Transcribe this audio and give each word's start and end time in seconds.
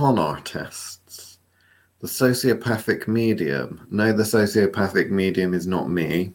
con 0.00 0.18
artists. 0.18 1.40
The 1.98 2.06
sociopathic 2.06 3.06
medium. 3.06 3.86
No, 3.90 4.14
the 4.14 4.22
sociopathic 4.22 5.10
medium 5.10 5.52
is 5.52 5.66
not 5.66 5.90
me. 5.90 6.32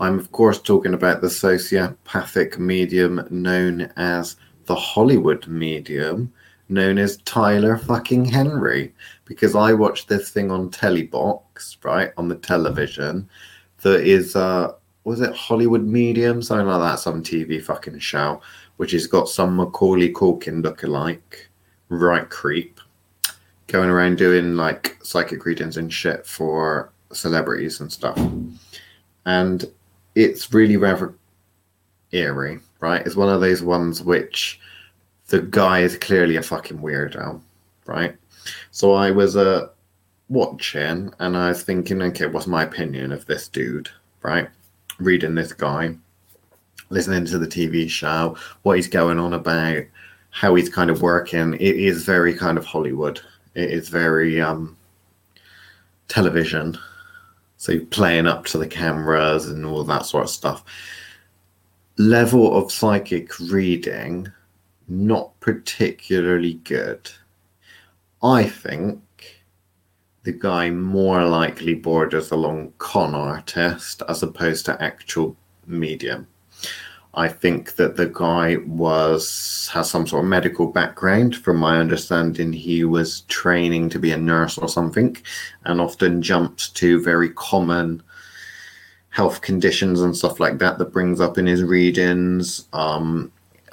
I'm, 0.00 0.18
of 0.18 0.32
course, 0.32 0.60
talking 0.60 0.92
about 0.92 1.20
the 1.20 1.28
sociopathic 1.28 2.58
medium 2.58 3.24
known 3.30 3.82
as 3.96 4.34
the 4.64 4.74
Hollywood 4.74 5.46
medium, 5.46 6.32
known 6.68 6.98
as 6.98 7.18
Tyler 7.18 7.76
fucking 7.76 8.24
Henry, 8.24 8.92
because 9.26 9.54
I 9.54 9.72
watched 9.74 10.08
this 10.08 10.30
thing 10.30 10.50
on 10.50 10.68
Telebox, 10.68 11.76
right, 11.84 12.10
on 12.16 12.26
the 12.26 12.34
television, 12.34 13.28
that 13.82 14.00
is, 14.00 14.34
uh, 14.34 14.72
was 15.04 15.20
it 15.20 15.32
Hollywood 15.36 15.84
Medium? 15.84 16.42
Something 16.42 16.66
like 16.66 16.80
that, 16.80 16.98
some 16.98 17.22
TV 17.22 17.62
fucking 17.62 18.00
show, 18.00 18.40
which 18.78 18.90
has 18.90 19.06
got 19.06 19.28
some 19.28 19.54
Macaulay 19.54 20.12
Culkin 20.12 20.64
look-alike, 20.64 21.48
right 21.92 22.28
creep, 22.28 22.80
going 23.66 23.90
around 23.90 24.18
doing 24.18 24.56
like 24.56 24.98
psychic 25.02 25.44
readings 25.44 25.76
and 25.76 25.92
shit 25.92 26.26
for 26.26 26.92
celebrities 27.12 27.80
and 27.80 27.92
stuff. 27.92 28.18
And 29.24 29.64
it's 30.14 30.52
really 30.52 30.76
rather 30.76 31.14
eerie, 32.12 32.60
right? 32.80 33.04
It's 33.06 33.16
one 33.16 33.28
of 33.28 33.40
those 33.40 33.62
ones 33.62 34.02
which 34.02 34.60
the 35.28 35.42
guy 35.42 35.80
is 35.80 35.96
clearly 35.96 36.36
a 36.36 36.42
fucking 36.42 36.78
weirdo, 36.78 37.40
right? 37.86 38.16
So 38.70 38.92
I 38.92 39.10
was 39.10 39.36
uh, 39.36 39.68
watching 40.28 41.12
and 41.18 41.36
I 41.36 41.48
was 41.48 41.62
thinking, 41.62 42.02
okay, 42.02 42.26
what's 42.26 42.46
my 42.46 42.64
opinion 42.64 43.12
of 43.12 43.26
this 43.26 43.48
dude, 43.48 43.88
right? 44.22 44.48
Reading 44.98 45.34
this 45.34 45.52
guy, 45.52 45.94
listening 46.90 47.24
to 47.26 47.38
the 47.38 47.46
TV 47.46 47.88
show, 47.88 48.36
what 48.62 48.76
he's 48.76 48.88
going 48.88 49.18
on 49.18 49.32
about, 49.32 49.84
how 50.30 50.54
he's 50.54 50.68
kind 50.68 50.90
of 50.90 51.02
working. 51.02 51.54
It 51.54 51.76
is 51.76 52.04
very 52.04 52.34
kind 52.34 52.58
of 52.58 52.66
Hollywood. 52.66 53.20
It 53.54 53.70
is 53.70 53.88
very 53.88 54.40
um, 54.40 54.76
television 56.08 56.78
so 57.62 57.78
playing 57.92 58.26
up 58.26 58.44
to 58.46 58.58
the 58.58 58.66
cameras 58.66 59.46
and 59.46 59.64
all 59.64 59.84
that 59.84 60.04
sort 60.04 60.24
of 60.24 60.30
stuff. 60.30 60.64
Level 61.96 62.56
of 62.56 62.72
psychic 62.72 63.38
reading, 63.38 64.32
not 64.88 65.38
particularly 65.38 66.54
good. 66.54 67.08
I 68.20 68.48
think 68.48 69.00
the 70.24 70.32
guy 70.32 70.70
more 70.70 71.24
likely 71.24 71.74
borders 71.74 72.32
along 72.32 72.72
con 72.78 73.14
artist 73.14 74.02
as 74.08 74.24
opposed 74.24 74.66
to 74.66 74.82
actual 74.82 75.36
medium. 75.64 76.26
I 77.14 77.28
think 77.28 77.76
that 77.76 77.96
the 77.96 78.06
guy 78.06 78.56
was 78.66 79.68
has 79.72 79.90
some 79.90 80.06
sort 80.06 80.24
of 80.24 80.30
medical 80.30 80.66
background. 80.68 81.36
From 81.36 81.58
my 81.58 81.78
understanding, 81.78 82.52
he 82.52 82.84
was 82.84 83.22
training 83.22 83.90
to 83.90 83.98
be 83.98 84.12
a 84.12 84.16
nurse 84.16 84.56
or 84.56 84.68
something, 84.68 85.16
and 85.64 85.80
often 85.80 86.22
jumped 86.22 86.74
to 86.76 87.02
very 87.02 87.30
common 87.30 88.02
health 89.10 89.42
conditions 89.42 90.00
and 90.00 90.16
stuff 90.16 90.40
like 90.40 90.58
that 90.58 90.78
that 90.78 90.92
brings 90.92 91.20
up 91.20 91.36
in 91.36 91.46
his 91.46 91.62
readings. 91.62 92.66
Um, 92.72 93.30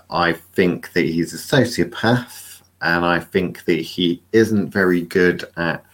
I 0.10 0.34
think 0.34 0.92
that 0.94 1.06
he's 1.06 1.34
a 1.34 1.38
sociopath, 1.38 2.62
and 2.82 3.06
I 3.06 3.22
think 3.22 3.64
that 3.66 3.80
he 3.80 4.22
isn't 4.34 4.70
very 4.70 5.02
good 5.02 5.46
at 5.56 5.86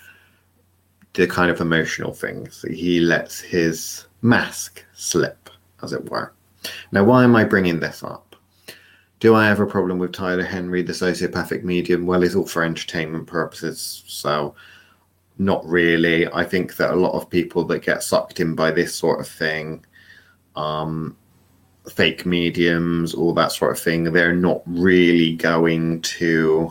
the 1.13 1.27
kind 1.27 1.51
of 1.51 1.61
emotional 1.61 2.11
things. 2.11 2.66
He 2.69 2.99
lets 2.99 3.39
his 3.39 4.07
mask 4.23 4.83
slip, 4.95 5.49
as 5.83 5.93
it 5.93 6.09
were. 6.09 6.31
Now, 6.91 7.03
why 7.03 7.23
am 7.23 7.35
I 7.35 7.44
bringing 7.44 7.80
this 7.80 8.03
up? 8.03 8.35
Do 9.19 9.33
I 9.33 9.45
have 9.45 9.59
a 9.59 9.66
problem 9.66 9.97
with 9.97 10.11
Tyler 10.11 10.44
Henry, 10.44 10.81
the 10.81 10.94
sociopathic 10.94 11.63
medium? 11.63 12.05
Well, 12.05 12.23
it's 12.23 12.35
all 12.35 12.45
for 12.45 12.63
entertainment 12.63 13.28
purposes, 13.28 14.03
so 14.07 14.56
not 15.38 15.66
really. 15.66 16.28
I 16.28 16.44
think 16.44 16.75
that 16.78 16.91
a 16.91 16.95
lot 16.95 17.13
of 17.13 17.29
people 17.29 17.63
that 17.66 17.84
get 17.84 18.03
sucked 18.03 18.40
in 18.40 18.56
by 18.56 18.72
this 18.72 18.94
sort 18.94 19.19
of 19.19 19.28
thing, 19.28 19.85
um, 20.56 21.16
fake 21.91 22.25
mediums, 22.25 23.13
all 23.13 23.34
that 23.34 23.51
sort 23.51 23.72
of 23.72 23.79
thing, 23.79 24.03
they're 24.03 24.35
not 24.35 24.61
really 24.66 25.35
going 25.35 26.01
to. 26.01 26.69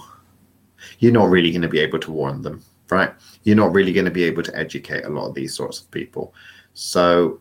You're 0.98 1.12
not 1.12 1.30
really 1.30 1.50
going 1.50 1.62
to 1.62 1.68
be 1.68 1.80
able 1.80 1.98
to 2.00 2.12
warn 2.12 2.42
them, 2.42 2.62
right? 2.90 3.12
You're 3.44 3.56
not 3.56 3.72
really 3.72 3.92
going 3.92 4.04
to 4.04 4.10
be 4.10 4.24
able 4.24 4.42
to 4.42 4.56
educate 4.56 5.04
a 5.04 5.08
lot 5.08 5.28
of 5.28 5.34
these 5.34 5.54
sorts 5.54 5.80
of 5.80 5.90
people. 5.90 6.34
So 6.74 7.40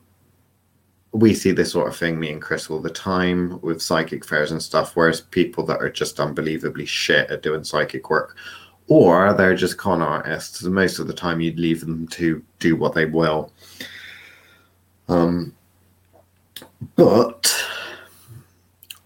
we 1.14 1.36
see 1.36 1.52
this 1.52 1.72
sort 1.72 1.88
of 1.88 1.96
thing, 1.96 2.20
me 2.20 2.32
and 2.32 2.42
Chris, 2.42 2.70
all 2.70 2.80
the 2.80 2.90
time 2.90 3.62
with 3.62 3.82
psychic 3.82 4.26
fairs 4.26 4.52
and 4.52 4.62
stuff, 4.62 4.96
whereas 4.96 5.22
people 5.22 5.64
that 5.64 5.80
are 5.80 5.90
just 5.90 6.20
unbelievably 6.20 6.88
shit 6.88 7.30
at 7.30 7.44
doing 7.44 7.64
psychic 7.64 8.10
work, 8.10 8.36
or 8.88 9.32
they're 9.34 9.56
just 9.56 9.78
con 9.78 10.02
artists, 10.02 10.64
most 10.64 10.98
of 10.98 11.06
the 11.06 11.14
time 11.14 11.40
you'd 11.40 11.60
leave 11.60 11.82
them 11.82 12.08
to 12.08 12.44
do 12.58 12.76
what 12.76 12.96
they 12.96 13.06
will. 13.06 13.52
Um, 15.08 15.54
but 16.96 17.54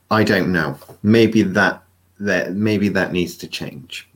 I 0.10 0.24
don't 0.24 0.54
know. 0.54 0.80
Maybe 1.04 1.44
that 1.44 1.84
that 2.20 2.54
maybe 2.54 2.90
that 2.90 3.12
needs 3.12 3.36
to 3.38 3.48
change. 3.48 4.10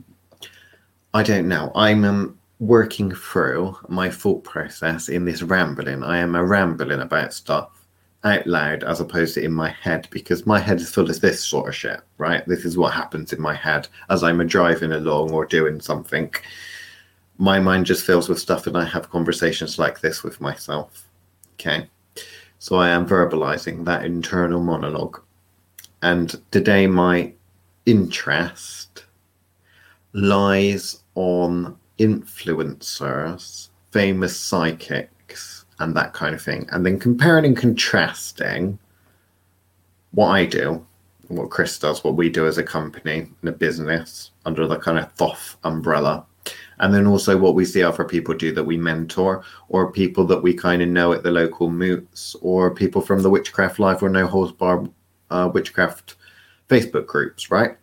I 1.13 1.23
don't 1.23 1.47
know. 1.47 1.71
I'm 1.75 2.05
um, 2.05 2.39
working 2.59 3.13
through 3.13 3.77
my 3.89 4.09
thought 4.09 4.43
process 4.45 5.09
in 5.09 5.25
this 5.25 5.43
rambling. 5.43 6.03
I 6.03 6.19
am 6.19 6.35
a 6.35 6.43
rambling 6.43 7.01
about 7.01 7.33
stuff 7.33 7.80
out 8.23 8.45
loud 8.45 8.83
as 8.83 8.99
opposed 8.99 9.33
to 9.33 9.43
in 9.43 9.51
my 9.51 9.69
head 9.69 10.07
because 10.11 10.45
my 10.45 10.59
head 10.59 10.79
is 10.79 10.89
full 10.89 11.09
of 11.09 11.21
this 11.21 11.43
sort 11.43 11.69
of 11.69 11.75
shit, 11.75 12.01
right? 12.17 12.45
This 12.47 12.65
is 12.65 12.77
what 12.77 12.93
happens 12.93 13.33
in 13.33 13.41
my 13.41 13.55
head 13.55 13.87
as 14.09 14.23
I'm 14.23 14.45
driving 14.47 14.91
along 14.91 15.31
or 15.31 15.45
doing 15.45 15.81
something. 15.81 16.31
My 17.37 17.59
mind 17.59 17.87
just 17.87 18.05
fills 18.05 18.29
with 18.29 18.39
stuff 18.39 18.67
and 18.67 18.77
I 18.77 18.85
have 18.85 19.09
conversations 19.09 19.79
like 19.79 20.01
this 20.01 20.23
with 20.23 20.39
myself. 20.39 21.09
Okay. 21.53 21.87
So 22.59 22.75
I 22.75 22.89
am 22.89 23.07
verbalizing 23.07 23.85
that 23.85 24.05
internal 24.05 24.61
monologue. 24.61 25.19
And 26.03 26.39
today, 26.51 26.85
my 26.87 27.33
interest 27.85 29.05
lies 30.13 31.01
on 31.15 31.77
influencers, 31.97 33.69
famous 33.91 34.37
psychics 34.37 35.11
and 35.81 35.95
that 35.95 36.13
kind 36.13 36.35
of 36.35 36.41
thing. 36.41 36.67
And 36.71 36.85
then 36.85 36.99
comparing 36.99 37.45
and 37.45 37.57
contrasting 37.57 38.77
what 40.11 40.27
I 40.27 40.45
do, 40.45 40.85
what 41.27 41.49
Chris 41.49 41.79
does, 41.79 42.03
what 42.03 42.15
we 42.15 42.29
do 42.29 42.45
as 42.45 42.57
a 42.57 42.63
company 42.63 43.27
and 43.41 43.49
a 43.49 43.51
business 43.51 44.31
under 44.45 44.67
the 44.67 44.77
kind 44.77 44.99
of 44.99 45.11
Thoth 45.13 45.57
umbrella. 45.63 46.25
And 46.79 46.93
then 46.93 47.07
also 47.07 47.37
what 47.37 47.55
we 47.55 47.65
see 47.65 47.83
other 47.83 48.03
people 48.03 48.35
do 48.35 48.51
that 48.53 48.63
we 48.63 48.77
mentor, 48.77 49.43
or 49.69 49.91
people 49.91 50.25
that 50.27 50.41
we 50.41 50.53
kind 50.53 50.81
of 50.81 50.89
know 50.89 51.13
at 51.13 51.23
the 51.23 51.31
local 51.31 51.69
moots, 51.69 52.35
or 52.41 52.73
people 52.73 53.01
from 53.01 53.21
the 53.21 53.29
Witchcraft 53.29 53.79
Live 53.79 54.01
or 54.03 54.09
No 54.09 54.27
Holds 54.27 54.51
Bar 54.51 54.87
uh, 55.29 55.49
Witchcraft 55.53 56.15
Facebook 56.69 57.05
groups, 57.05 57.51
right? 57.51 57.77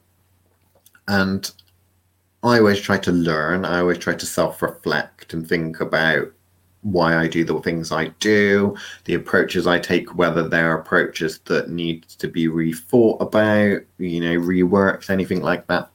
And 1.06 1.50
I 2.42 2.58
always 2.58 2.80
try 2.80 2.98
to 2.98 3.12
learn, 3.12 3.64
I 3.64 3.80
always 3.80 3.98
try 3.98 4.14
to 4.14 4.26
self 4.26 4.62
reflect 4.62 5.32
and 5.32 5.48
think 5.48 5.80
about 5.80 6.32
why 6.82 7.16
I 7.16 7.26
do 7.28 7.44
the 7.44 7.60
things 7.60 7.90
I 7.90 8.08
do, 8.20 8.76
the 9.04 9.14
approaches 9.14 9.66
I 9.66 9.78
take, 9.78 10.14
whether 10.14 10.48
they're 10.48 10.78
approaches 10.78 11.38
that 11.46 11.70
need 11.70 12.04
to 12.04 12.28
be 12.28 12.46
rethought 12.46 13.20
about, 13.20 13.82
you 13.98 14.20
know, 14.20 14.38
reworked, 14.38 15.10
anything 15.10 15.42
like 15.42 15.66
that. 15.66 15.90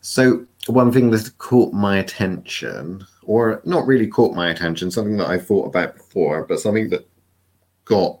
So 0.00 0.44
one 0.66 0.92
thing 0.92 1.10
that 1.10 1.30
caught 1.38 1.72
my 1.72 1.98
attention, 1.98 3.06
or 3.22 3.60
not 3.64 3.86
really 3.86 4.06
caught 4.06 4.34
my 4.34 4.50
attention, 4.50 4.90
something 4.90 5.16
that 5.18 5.28
I 5.28 5.38
thought 5.38 5.66
about 5.66 5.94
before, 5.94 6.44
but 6.44 6.60
something 6.60 6.88
that 6.90 7.08
got 7.84 8.18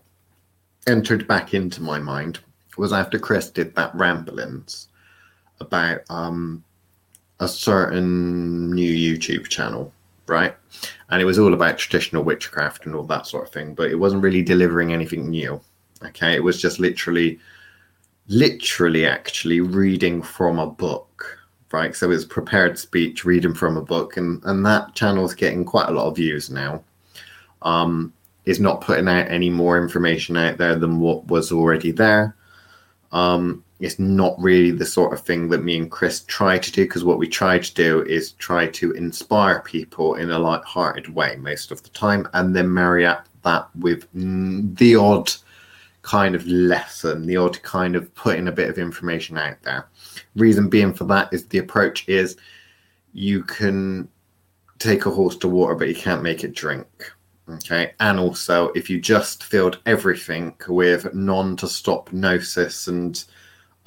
entered 0.86 1.26
back 1.26 1.54
into 1.54 1.82
my 1.82 1.98
mind 1.98 2.38
was 2.76 2.92
after 2.92 3.18
Chris 3.18 3.50
did 3.50 3.74
that 3.74 3.94
ramblings 3.94 4.88
about 5.60 6.00
um, 6.10 6.62
a 7.40 7.48
certain 7.48 8.70
new 8.70 8.92
YouTube 8.92 9.48
channel 9.48 9.92
right? 10.26 10.56
And 11.10 11.20
it 11.20 11.24
was 11.24 11.38
all 11.38 11.54
about 11.54 11.78
traditional 11.78 12.24
witchcraft 12.24 12.86
and 12.86 12.94
all 12.94 13.04
that 13.04 13.26
sort 13.26 13.46
of 13.46 13.52
thing, 13.52 13.74
but 13.74 13.90
it 13.90 13.96
wasn't 13.96 14.22
really 14.22 14.42
delivering 14.42 14.92
anything 14.92 15.28
new. 15.28 15.60
Okay, 16.04 16.34
it 16.34 16.42
was 16.42 16.60
just 16.60 16.78
literally, 16.78 17.38
literally, 18.28 19.06
actually 19.06 19.60
reading 19.60 20.22
from 20.22 20.58
a 20.58 20.66
book, 20.66 21.38
right? 21.72 21.94
So 21.94 22.10
it's 22.10 22.24
prepared 22.24 22.78
speech, 22.78 23.24
reading 23.24 23.54
from 23.54 23.76
a 23.76 23.82
book, 23.82 24.16
and 24.16 24.42
and 24.44 24.64
that 24.66 24.94
channel's 24.94 25.34
getting 25.34 25.64
quite 25.64 25.88
a 25.88 25.92
lot 25.92 26.06
of 26.06 26.16
views 26.16 26.50
now. 26.50 26.82
Um, 27.62 28.12
is 28.44 28.60
not 28.60 28.82
putting 28.82 29.08
out 29.08 29.30
any 29.30 29.48
more 29.48 29.82
information 29.82 30.36
out 30.36 30.58
there 30.58 30.74
than 30.74 31.00
what 31.00 31.26
was 31.28 31.50
already 31.50 31.92
there. 31.92 32.36
Um, 33.10 33.63
it's 33.80 33.98
not 33.98 34.34
really 34.38 34.70
the 34.70 34.86
sort 34.86 35.12
of 35.12 35.20
thing 35.20 35.48
that 35.48 35.64
me 35.64 35.76
and 35.76 35.90
Chris 35.90 36.24
try 36.26 36.58
to 36.58 36.72
do 36.72 36.84
because 36.84 37.04
what 37.04 37.18
we 37.18 37.28
try 37.28 37.58
to 37.58 37.74
do 37.74 38.02
is 38.02 38.32
try 38.32 38.66
to 38.68 38.92
inspire 38.92 39.60
people 39.60 40.14
in 40.14 40.30
a 40.30 40.38
light-hearted 40.38 41.12
way 41.12 41.36
most 41.36 41.70
of 41.70 41.82
the 41.82 41.88
time 41.90 42.28
and 42.34 42.54
then 42.54 42.72
marry 42.72 43.04
up 43.04 43.26
that 43.42 43.68
with 43.76 44.06
the 44.12 44.96
odd 44.96 45.32
kind 46.02 46.34
of 46.34 46.46
lesson, 46.46 47.26
the 47.26 47.36
odd 47.36 47.60
kind 47.62 47.96
of 47.96 48.14
putting 48.14 48.46
a 48.46 48.52
bit 48.52 48.68
of 48.68 48.78
information 48.78 49.36
out 49.36 49.60
there. 49.62 49.86
Reason 50.36 50.68
being 50.68 50.92
for 50.92 51.04
that 51.04 51.32
is 51.32 51.46
the 51.46 51.58
approach 51.58 52.08
is 52.08 52.36
you 53.12 53.42
can 53.42 54.08
take 54.78 55.06
a 55.06 55.10
horse 55.10 55.36
to 55.38 55.48
water, 55.48 55.74
but 55.74 55.88
you 55.88 55.94
can't 55.94 56.22
make 56.22 56.44
it 56.44 56.54
drink. 56.54 56.86
Okay. 57.48 57.92
And 58.00 58.18
also, 58.18 58.68
if 58.70 58.88
you 58.88 59.00
just 59.00 59.44
filled 59.44 59.78
everything 59.86 60.54
with 60.68 61.14
non 61.14 61.56
to 61.56 61.68
stop 61.68 62.12
gnosis 62.12 62.86
and 62.86 63.22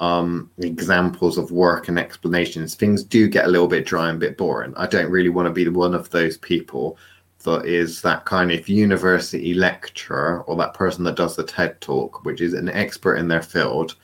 um, 0.00 0.50
examples 0.58 1.38
of 1.38 1.50
work 1.50 1.88
and 1.88 1.98
explanations, 1.98 2.74
things 2.74 3.02
do 3.02 3.28
get 3.28 3.46
a 3.46 3.48
little 3.48 3.68
bit 3.68 3.86
dry 3.86 4.08
and 4.08 4.16
a 4.16 4.20
bit 4.20 4.38
boring. 4.38 4.74
I 4.76 4.86
don't 4.86 5.10
really 5.10 5.28
want 5.28 5.46
to 5.46 5.52
be 5.52 5.68
one 5.68 5.94
of 5.94 6.10
those 6.10 6.38
people 6.38 6.98
that 7.44 7.64
is 7.66 8.02
that 8.02 8.24
kind 8.24 8.50
of 8.50 8.68
university 8.68 9.54
lecturer 9.54 10.42
or 10.42 10.56
that 10.56 10.74
person 10.74 11.04
that 11.04 11.16
does 11.16 11.36
the 11.36 11.44
TED 11.44 11.80
talk, 11.80 12.24
which 12.24 12.40
is 12.40 12.54
an 12.54 12.68
expert 12.68 13.16
in 13.16 13.28
their 13.28 13.42
field, 13.42 13.96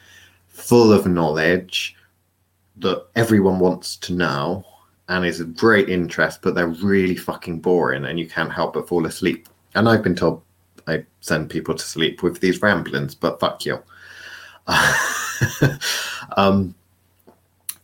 full 0.49 0.93
of 0.93 1.07
knowledge 1.07 1.97
that 2.77 3.07
everyone 3.17 3.59
wants 3.59 3.97
to 3.97 4.13
know 4.13 4.65
and 5.09 5.25
is 5.25 5.41
of 5.41 5.57
great 5.57 5.89
interest, 5.89 6.41
but 6.43 6.55
they're 6.55 6.69
really 6.69 7.17
fucking 7.17 7.61
boring 7.61 8.05
and 8.05 8.19
you 8.19 8.29
can't 8.29 8.53
help 8.53 8.75
but 8.75 8.89
fall 8.89 9.07
asleep. 9.07 9.49
And 9.75 9.89
I've 9.89 10.03
been 10.03 10.17
told 10.17 10.43
I 10.87 11.05
send 11.21 11.51
people 11.51 11.75
to 11.75 11.85
sleep 11.85 12.23
with 12.23 12.41
these 12.41 12.61
ramblings, 12.63 13.15
but 13.15 13.41
fuck 13.41 13.65
you. 13.65 13.83
um, 16.37 16.75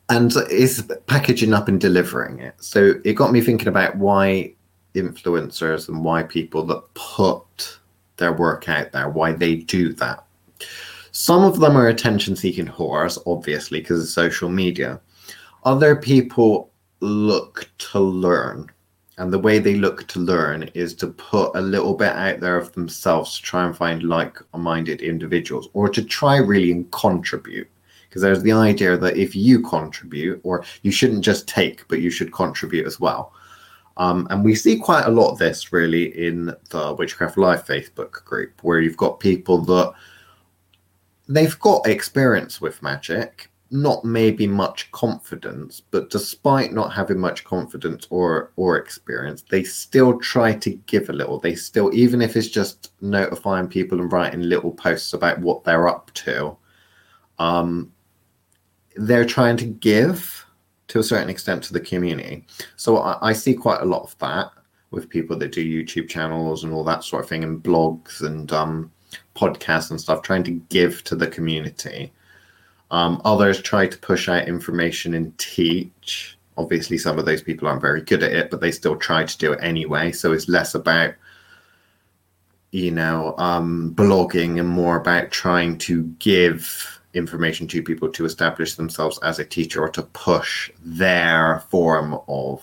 and 0.09 0.35
is 0.51 0.91
packaging 1.07 1.55
up 1.55 1.69
and 1.69 1.81
delivering 1.81 2.41
it. 2.41 2.55
So 2.59 2.95
it 3.05 3.15
got 3.15 3.33
me 3.33 3.41
thinking 3.41 3.69
about 3.69 3.97
why 3.97 4.55
influencers 4.95 5.89
and 5.89 6.05
why 6.05 6.23
people 6.25 6.65
that 6.67 6.83
put 6.95 7.79
their 8.17 8.33
work 8.33 8.69
out 8.69 8.93
there, 8.93 9.09
why 9.09 9.33
they 9.33 9.57
do 9.57 9.93
that. 9.95 10.25
Some 11.13 11.43
of 11.45 11.61
them 11.61 11.77
are 11.77 11.89
attention 11.89 12.37
seeking 12.37 12.67
whores, 12.67 13.19
obviously, 13.27 13.81
because 13.81 14.03
of 14.03 14.09
social 14.09 14.49
media. 14.49 15.01
Other 15.65 15.97
people 15.97 16.71
look 17.01 17.69
to 17.79 18.01
learn. 18.01 18.71
And 19.21 19.31
the 19.31 19.39
way 19.39 19.59
they 19.59 19.75
look 19.75 20.07
to 20.09 20.19
learn 20.19 20.71
is 20.73 20.95
to 20.95 21.09
put 21.09 21.55
a 21.55 21.61
little 21.61 21.93
bit 21.93 22.15
out 22.15 22.41
there 22.41 22.57
of 22.57 22.73
themselves 22.73 23.37
to 23.37 23.43
try 23.43 23.67
and 23.67 23.77
find 23.77 24.03
like 24.03 24.39
minded 24.57 25.03
individuals 25.03 25.69
or 25.75 25.91
to 25.91 26.03
try 26.03 26.39
really 26.39 26.73
and 26.73 26.91
contribute. 26.91 27.69
Because 28.09 28.23
there's 28.23 28.43
the 28.43 28.53
idea 28.53 28.97
that 28.97 29.19
if 29.19 29.37
you 29.37 29.61
contribute, 29.61 30.41
or 30.43 30.65
you 30.81 30.91
shouldn't 30.91 31.23
just 31.23 31.47
take, 31.47 31.87
but 31.89 32.01
you 32.01 32.09
should 32.09 32.33
contribute 32.33 32.87
as 32.87 32.99
well. 32.99 33.35
Um, 33.99 34.27
and 34.31 34.43
we 34.43 34.55
see 34.55 34.79
quite 34.79 35.05
a 35.05 35.11
lot 35.11 35.33
of 35.33 35.39
this 35.39 35.71
really 35.71 36.17
in 36.27 36.55
the 36.71 36.95
Witchcraft 36.95 37.37
Live 37.37 37.67
Facebook 37.67 38.25
group, 38.25 38.59
where 38.63 38.81
you've 38.81 38.97
got 38.97 39.21
people 39.21 39.59
that 39.59 39.93
they've 41.29 41.61
got 41.61 41.87
experience 41.87 42.59
with 42.59 42.83
magic, 42.83 43.50
not 43.71 44.05
maybe 44.05 44.47
much 44.47 44.91
confidence, 44.91 45.81
but 45.81 46.11
despite 46.11 46.73
not 46.73 46.93
having 46.93 47.19
much 47.19 47.45
confidence 47.45 48.07
or 48.11 48.53
or 48.57 48.77
experience, 48.77 49.45
they 49.49 49.63
still 49.63 50.19
try 50.19 50.53
to 50.53 50.71
give 50.87 51.09
a 51.09 51.13
little. 51.13 51.39
They 51.39 51.55
still, 51.55 51.95
even 51.95 52.21
if 52.21 52.37
it's 52.37 52.49
just 52.49 52.93
notifying 53.01 53.69
people 53.69 54.01
and 54.01 54.13
writing 54.13 54.43
little 54.43 54.73
posts 54.73 55.13
about 55.13 55.39
what 55.41 55.63
they're 55.63 55.89
up 55.89 56.11
to, 56.15 56.57
um, 57.39 57.93
they're 58.97 59.25
trying 59.25 59.57
to 59.59 59.67
give 59.67 60.45
to 60.89 60.99
a 60.99 61.05
certain 61.05 61.31
extent 61.31 61.63
to 61.63 61.73
the 61.73 61.81
community. 61.81 62.45
So 62.75 62.99
I, 62.99 63.29
I, 63.29 63.33
see 63.33 63.55
quite 63.55 63.81
a 63.81 63.85
lot 63.85 64.03
of 64.03 64.19
that 64.19 64.51
with 64.91 65.09
people 65.09 65.39
that 65.39 65.53
do 65.53 65.65
YouTube 65.65 66.09
channels 66.09 66.65
and 66.65 66.73
all 66.73 66.83
that 66.85 67.05
sort 67.05 67.23
of 67.23 67.29
thing, 67.29 67.45
and 67.45 67.63
blogs 67.63 68.23
and 68.23 68.53
um, 68.53 68.91
podcasts 69.37 69.91
and 69.91 70.01
stuff, 70.01 70.23
trying 70.23 70.43
to 70.45 70.51
give 70.51 71.05
to 71.05 71.15
the 71.15 71.29
community. 71.29 72.13
Um, 72.91 73.21
others 73.25 73.61
try 73.61 73.87
to 73.87 73.99
push 73.99 74.29
out 74.29 74.49
information 74.49 75.15
and 75.15 75.37
teach. 75.39 76.37
Obviously, 76.57 76.99
some 76.99 77.19
of 77.19 77.25
those 77.25 77.43
people 77.43 77.69
aren't 77.69 77.81
very 77.81 78.03
good 78.03 78.23
at 78.23 78.33
it, 78.33 78.51
but 78.51 78.61
they 78.61 78.73
still 78.73 78.97
try 78.97 79.25
to 79.25 79.39
do 79.39 79.53
it 79.53 79.61
anyway. 79.63 80.13
So 80.13 80.33
it's 80.33 80.49
less 80.49 80.75
about, 80.75 81.15
you 82.73 82.91
know, 82.91 83.35
um, 83.39 83.95
blogging 83.95 84.59
and 84.59 84.69
more 84.69 84.97
about 84.97 85.31
trying 85.31 85.79
to 85.79 86.05
give 86.19 87.01
information 87.15 87.67
to 87.69 87.83
people 87.83 88.09
to 88.09 88.25
establish 88.25 88.75
themselves 88.75 89.19
as 89.23 89.39
a 89.39 89.45
teacher 89.45 89.81
or 89.81 89.89
to 89.89 90.03
push 90.03 90.71
their 90.83 91.61
form 91.69 92.19
of 92.29 92.63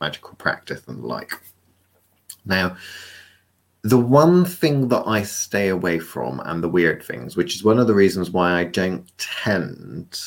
magical 0.00 0.34
practice 0.36 0.82
and 0.86 1.02
the 1.02 1.06
like. 1.06 1.32
Now, 2.44 2.76
the 3.82 3.98
one 3.98 4.44
thing 4.44 4.88
that 4.88 5.04
I 5.06 5.22
stay 5.22 5.68
away 5.68 5.98
from 5.98 6.40
and 6.44 6.62
the 6.62 6.68
weird 6.68 7.02
things, 7.02 7.36
which 7.36 7.54
is 7.54 7.64
one 7.64 7.78
of 7.78 7.86
the 7.86 7.94
reasons 7.94 8.30
why 8.30 8.58
I 8.58 8.64
don't 8.64 9.10
tend 9.18 10.20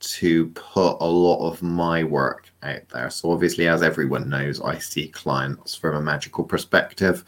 to 0.00 0.48
put 0.48 0.96
a 1.00 1.04
lot 1.04 1.46
of 1.46 1.62
my 1.62 2.02
work 2.02 2.50
out 2.62 2.88
there. 2.88 3.10
So, 3.10 3.30
obviously, 3.30 3.68
as 3.68 3.82
everyone 3.82 4.28
knows, 4.28 4.60
I 4.60 4.78
see 4.78 5.08
clients 5.08 5.74
from 5.74 5.96
a 5.96 6.00
magical 6.00 6.44
perspective, 6.44 7.24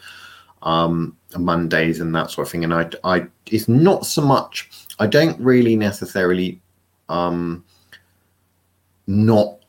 um, 0.63 1.15
Mondays 1.37 1.99
and 1.99 2.15
that 2.15 2.31
sort 2.31 2.47
of 2.47 2.51
thing. 2.51 2.63
And 2.63 2.73
I, 2.73 2.89
I, 3.03 3.27
it's 3.45 3.67
not 3.67 4.07
so 4.07 4.23
much 4.23 4.69
I 4.99 5.07
don't 5.07 5.39
really 5.39 5.75
necessarily 5.75 6.61
um, 7.09 7.63
not 9.07 9.59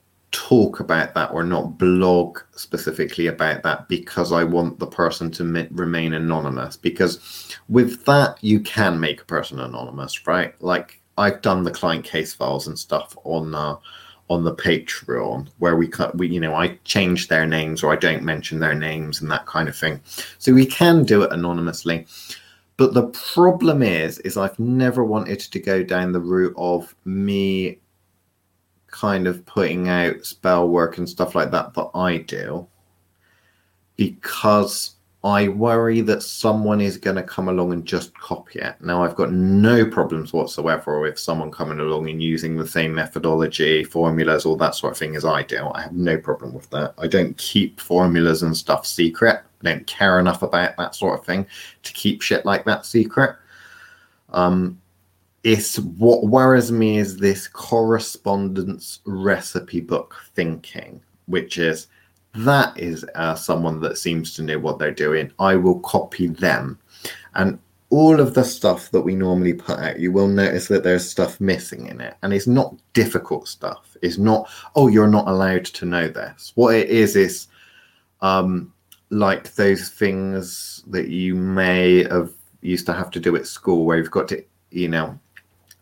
talk 0.48 0.80
about 0.80 1.14
that 1.14 1.30
or 1.32 1.42
not 1.42 1.78
blog 1.78 2.38
specifically 2.52 3.28
about 3.28 3.62
that 3.62 3.88
because 3.88 4.30
I 4.30 4.44
want 4.44 4.78
the 4.78 4.86
person 4.86 5.30
to 5.32 5.44
mi- 5.44 5.68
remain 5.70 6.12
anonymous. 6.12 6.76
Because 6.76 7.56
with 7.68 8.04
that, 8.04 8.36
you 8.42 8.60
can 8.60 9.00
make 9.00 9.22
a 9.22 9.24
person 9.24 9.58
anonymous, 9.58 10.26
right? 10.26 10.54
Like 10.62 11.00
I've 11.16 11.40
done 11.40 11.62
the 11.62 11.70
client 11.70 12.04
case 12.04 12.34
files 12.34 12.66
and 12.66 12.78
stuff 12.78 13.16
on 13.24 13.54
uh, 13.54 13.76
on 14.28 14.44
the 14.44 14.54
Patreon 14.54 15.48
where 15.58 15.76
we 15.76 15.88
cut 15.88 16.16
we 16.18 16.28
you 16.28 16.40
know 16.40 16.54
I 16.54 16.78
change 16.84 17.28
their 17.28 17.46
names 17.46 17.82
or 17.82 17.92
I 17.92 17.96
don't 17.96 18.22
mention 18.22 18.58
their 18.58 18.74
names 18.74 19.22
and 19.22 19.30
that 19.30 19.46
kind 19.46 19.68
of 19.68 19.76
thing. 19.76 20.00
So 20.38 20.52
we 20.52 20.66
can 20.66 21.04
do 21.04 21.22
it 21.22 21.32
anonymously. 21.32 22.06
But 22.76 22.92
the 22.92 23.06
problem 23.34 23.82
is, 23.82 24.18
is 24.20 24.36
I've 24.36 24.58
never 24.58 25.04
wanted 25.04 25.40
to 25.40 25.60
go 25.60 25.84
down 25.84 26.12
the 26.12 26.20
route 26.20 26.54
of 26.56 26.94
me 27.04 27.78
kind 28.94 29.26
of 29.26 29.44
putting 29.44 29.88
out 29.88 30.24
spell 30.24 30.68
work 30.68 30.98
and 30.98 31.08
stuff 31.08 31.34
like 31.34 31.50
that 31.50 31.74
that 31.74 31.90
I 31.94 32.18
do 32.18 32.66
because 33.96 34.94
I 35.24 35.48
worry 35.48 36.00
that 36.02 36.22
someone 36.22 36.80
is 36.80 36.96
going 36.96 37.16
to 37.16 37.22
come 37.22 37.48
along 37.48 37.72
and 37.72 37.84
just 37.84 38.16
copy 38.16 38.60
it. 38.60 38.76
Now, 38.80 39.02
I've 39.02 39.16
got 39.16 39.32
no 39.32 39.84
problems 39.84 40.32
whatsoever 40.32 41.00
with 41.00 41.18
someone 41.18 41.50
coming 41.50 41.80
along 41.80 42.08
and 42.08 42.22
using 42.22 42.56
the 42.56 42.66
same 42.66 42.94
methodology, 42.94 43.82
formulas, 43.82 44.46
all 44.46 44.56
that 44.56 44.76
sort 44.76 44.92
of 44.92 44.98
thing 44.98 45.16
as 45.16 45.24
I 45.24 45.42
do. 45.42 45.68
I 45.74 45.82
have 45.82 45.94
no 45.94 46.16
problem 46.18 46.52
with 46.52 46.70
that. 46.70 46.94
I 46.98 47.08
don't 47.08 47.36
keep 47.36 47.80
formulas 47.80 48.42
and 48.42 48.56
stuff 48.56 48.86
secret. 48.86 49.42
I 49.62 49.70
don't 49.72 49.86
care 49.86 50.20
enough 50.20 50.42
about 50.42 50.76
that 50.76 50.94
sort 50.94 51.18
of 51.18 51.26
thing 51.26 51.46
to 51.82 51.92
keep 51.94 52.22
shit 52.22 52.44
like 52.44 52.64
that 52.66 52.86
secret. 52.86 53.34
Um, 54.28 54.78
it's 55.44 55.78
what 55.78 56.26
worries 56.26 56.72
me 56.72 56.96
is 56.96 57.18
this 57.18 57.46
correspondence 57.46 59.00
recipe 59.04 59.80
book 59.80 60.16
thinking, 60.34 61.02
which 61.26 61.58
is 61.58 61.86
that 62.34 62.76
is 62.78 63.04
uh, 63.14 63.34
someone 63.34 63.78
that 63.80 63.98
seems 63.98 64.34
to 64.34 64.42
know 64.42 64.58
what 64.58 64.78
they're 64.78 64.90
doing. 64.90 65.30
I 65.38 65.54
will 65.54 65.78
copy 65.80 66.26
them. 66.26 66.78
And 67.34 67.58
all 67.90 68.18
of 68.18 68.34
the 68.34 68.42
stuff 68.42 68.90
that 68.90 69.02
we 69.02 69.14
normally 69.14 69.52
put 69.52 69.78
out, 69.78 70.00
you 70.00 70.10
will 70.10 70.26
notice 70.26 70.66
that 70.68 70.82
there's 70.82 71.08
stuff 71.08 71.40
missing 71.40 71.86
in 71.86 72.00
it. 72.00 72.16
And 72.22 72.32
it's 72.32 72.48
not 72.48 72.74
difficult 72.94 73.46
stuff. 73.46 73.96
It's 74.02 74.18
not, 74.18 74.50
oh, 74.74 74.88
you're 74.88 75.06
not 75.06 75.28
allowed 75.28 75.66
to 75.66 75.84
know 75.84 76.08
this. 76.08 76.52
What 76.56 76.74
it 76.74 76.88
is, 76.88 77.14
is 77.14 77.46
um, 78.20 78.72
like 79.10 79.54
those 79.54 79.90
things 79.90 80.82
that 80.88 81.08
you 81.08 81.36
may 81.36 82.04
have 82.04 82.32
used 82.62 82.86
to 82.86 82.94
have 82.94 83.10
to 83.12 83.20
do 83.20 83.36
at 83.36 83.46
school 83.46 83.84
where 83.84 83.98
you've 83.98 84.10
got 84.10 84.26
to, 84.28 84.42
you 84.70 84.88
know, 84.88 85.16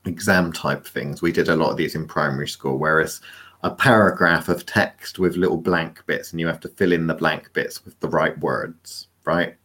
exam 0.05 0.53
type 0.53 0.87
things. 0.87 1.23
We 1.23 1.33
did 1.33 1.49
a 1.49 1.57
lot 1.57 1.71
of 1.71 1.77
these 1.77 1.95
in 1.95 2.07
primary 2.07 2.49
school, 2.49 2.79
whereas 2.79 3.21
a 3.63 3.71
paragraph 3.71 4.49
of 4.49 4.67
text 4.67 5.19
with 5.19 5.37
little 5.37 5.57
blank 5.57 6.05
bits 6.07 6.33
and 6.33 6.41
you 6.41 6.47
have 6.47 6.61
to 6.61 6.69
fill 6.69 6.93
in 6.93 7.07
the 7.07 7.15
blank 7.15 7.53
bits 7.53 7.85
with 7.85 7.99
the 8.01 8.09
right 8.09 8.37
words, 8.41 9.09
right? 9.25 9.57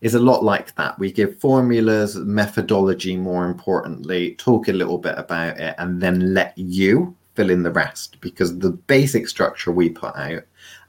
Is 0.00 0.14
a 0.14 0.20
lot 0.20 0.44
like 0.44 0.74
that. 0.76 0.98
We 0.98 1.10
give 1.10 1.40
formulas, 1.40 2.16
methodology, 2.16 3.16
more 3.16 3.46
importantly, 3.46 4.34
talk 4.36 4.68
a 4.68 4.72
little 4.72 4.98
bit 4.98 5.14
about 5.16 5.58
it, 5.58 5.74
and 5.78 6.00
then 6.00 6.34
let 6.34 6.56
you 6.58 7.16
fill 7.34 7.50
in 7.50 7.62
the 7.62 7.70
rest 7.70 8.20
because 8.20 8.58
the 8.58 8.70
basic 8.70 9.26
structure 9.26 9.72
we 9.72 9.88
put 9.88 10.14
out. 10.14 10.42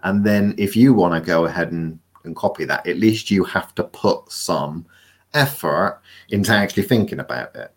And 0.04 0.24
then 0.24 0.54
if 0.58 0.75
you 0.75 0.94
want 0.94 1.13
to 1.13 1.25
go 1.25 1.46
ahead 1.46 1.72
and, 1.72 1.98
and 2.25 2.36
copy 2.36 2.65
that, 2.65 2.86
at 2.86 2.98
least 2.98 3.32
you 3.32 3.46
have 3.46 3.74
to 3.75 3.86
put 3.86 4.32
some 4.32 4.86
effort 5.34 6.01
into 6.30 6.51
actually 6.51 6.84
thinking 6.84 7.20
about 7.20 7.56
it 7.56 7.75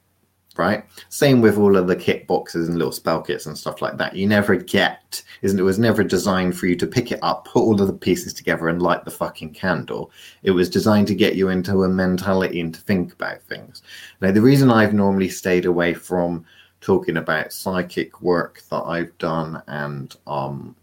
right? 0.59 0.85
Same 1.09 1.41
with 1.41 1.57
all 1.57 1.77
of 1.77 1.87
the 1.87 1.97
kit 1.97 2.27
boxes 2.27 2.69
and 2.69 2.77
little 2.77 2.93
spell 2.93 3.23
kits 3.23 3.47
and 3.47 3.57
stuff 3.57 3.81
like 3.81 3.97
that. 3.97 4.17
You 4.17 4.27
never 4.27 4.57
get, 4.57 5.23
isn't 5.43 5.59
it? 5.59 5.63
Was 5.63 5.79
never 5.79 6.03
designed 6.03 6.59
for 6.59 6.67
you 6.67 6.77
to 6.77 6.87
pick 6.87 7.13
it 7.13 7.21
up, 7.23 7.47
put 7.47 7.63
all 7.63 7.81
of 7.81 7.87
the 7.87 7.93
pieces 7.93 8.35
together, 8.35 8.69
and 8.69 8.83
light 8.83 9.05
the 9.05 9.11
fucking 9.11 9.55
candle. 9.55 10.11
It 10.43 10.51
was 10.51 10.69
designed 10.69 11.07
to 11.09 11.15
get 11.15 11.37
you 11.37 11.49
into 11.49 11.85
a 11.85 11.89
mentality 11.89 12.61
and 12.61 12.75
to 12.75 12.81
think 12.81 13.13
about 13.13 13.41
things. 13.43 13.83
Now, 14.21 14.33
the 14.33 14.43
reason 14.43 14.71
I've 14.71 14.93
normally 14.93 15.29
stayed 15.29 15.65
away 15.65 15.95
from 15.95 16.45
talking 16.81 17.17
about 17.17 17.53
psychic 17.53 18.21
work 18.21 18.63
that 18.71 18.83
I've 18.83 19.17
done 19.19 19.63
and 19.69 20.15
um, 20.27 20.77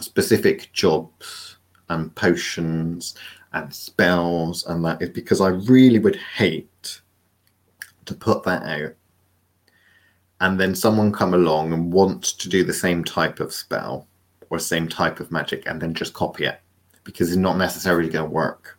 specific 0.00 0.72
jobs 0.72 1.58
and 1.90 2.14
potions 2.14 3.14
and 3.52 3.72
spells 3.74 4.66
and 4.66 4.84
that 4.84 5.00
is 5.00 5.08
because 5.10 5.40
I 5.40 5.48
really 5.48 5.98
would 5.98 6.16
hate 6.16 7.00
to 8.04 8.14
put 8.14 8.42
that 8.44 8.62
out 8.62 8.94
and 10.40 10.58
then 10.58 10.74
someone 10.74 11.12
come 11.12 11.34
along 11.34 11.72
and 11.72 11.92
wants 11.92 12.32
to 12.32 12.48
do 12.48 12.64
the 12.64 12.72
same 12.72 13.04
type 13.04 13.40
of 13.40 13.52
spell 13.52 14.06
or 14.50 14.58
same 14.58 14.88
type 14.88 15.20
of 15.20 15.32
magic 15.32 15.64
and 15.66 15.80
then 15.80 15.94
just 15.94 16.14
copy 16.14 16.44
it 16.44 16.60
because 17.04 17.28
it's 17.28 17.36
not 17.36 17.56
necessarily 17.56 18.08
going 18.08 18.24
to 18.24 18.30
work. 18.30 18.78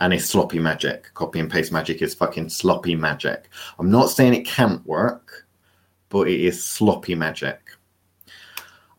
And 0.00 0.12
it's 0.12 0.26
sloppy 0.26 0.58
magic. 0.58 1.12
Copy 1.14 1.40
and 1.40 1.50
paste 1.50 1.72
magic 1.72 2.02
is 2.02 2.14
fucking 2.14 2.48
sloppy 2.48 2.94
magic. 2.94 3.48
I'm 3.78 3.90
not 3.90 4.10
saying 4.10 4.34
it 4.34 4.46
can't 4.46 4.84
work 4.86 5.46
but 6.10 6.28
it 6.28 6.40
is 6.40 6.62
sloppy 6.62 7.14
magic. 7.14 7.60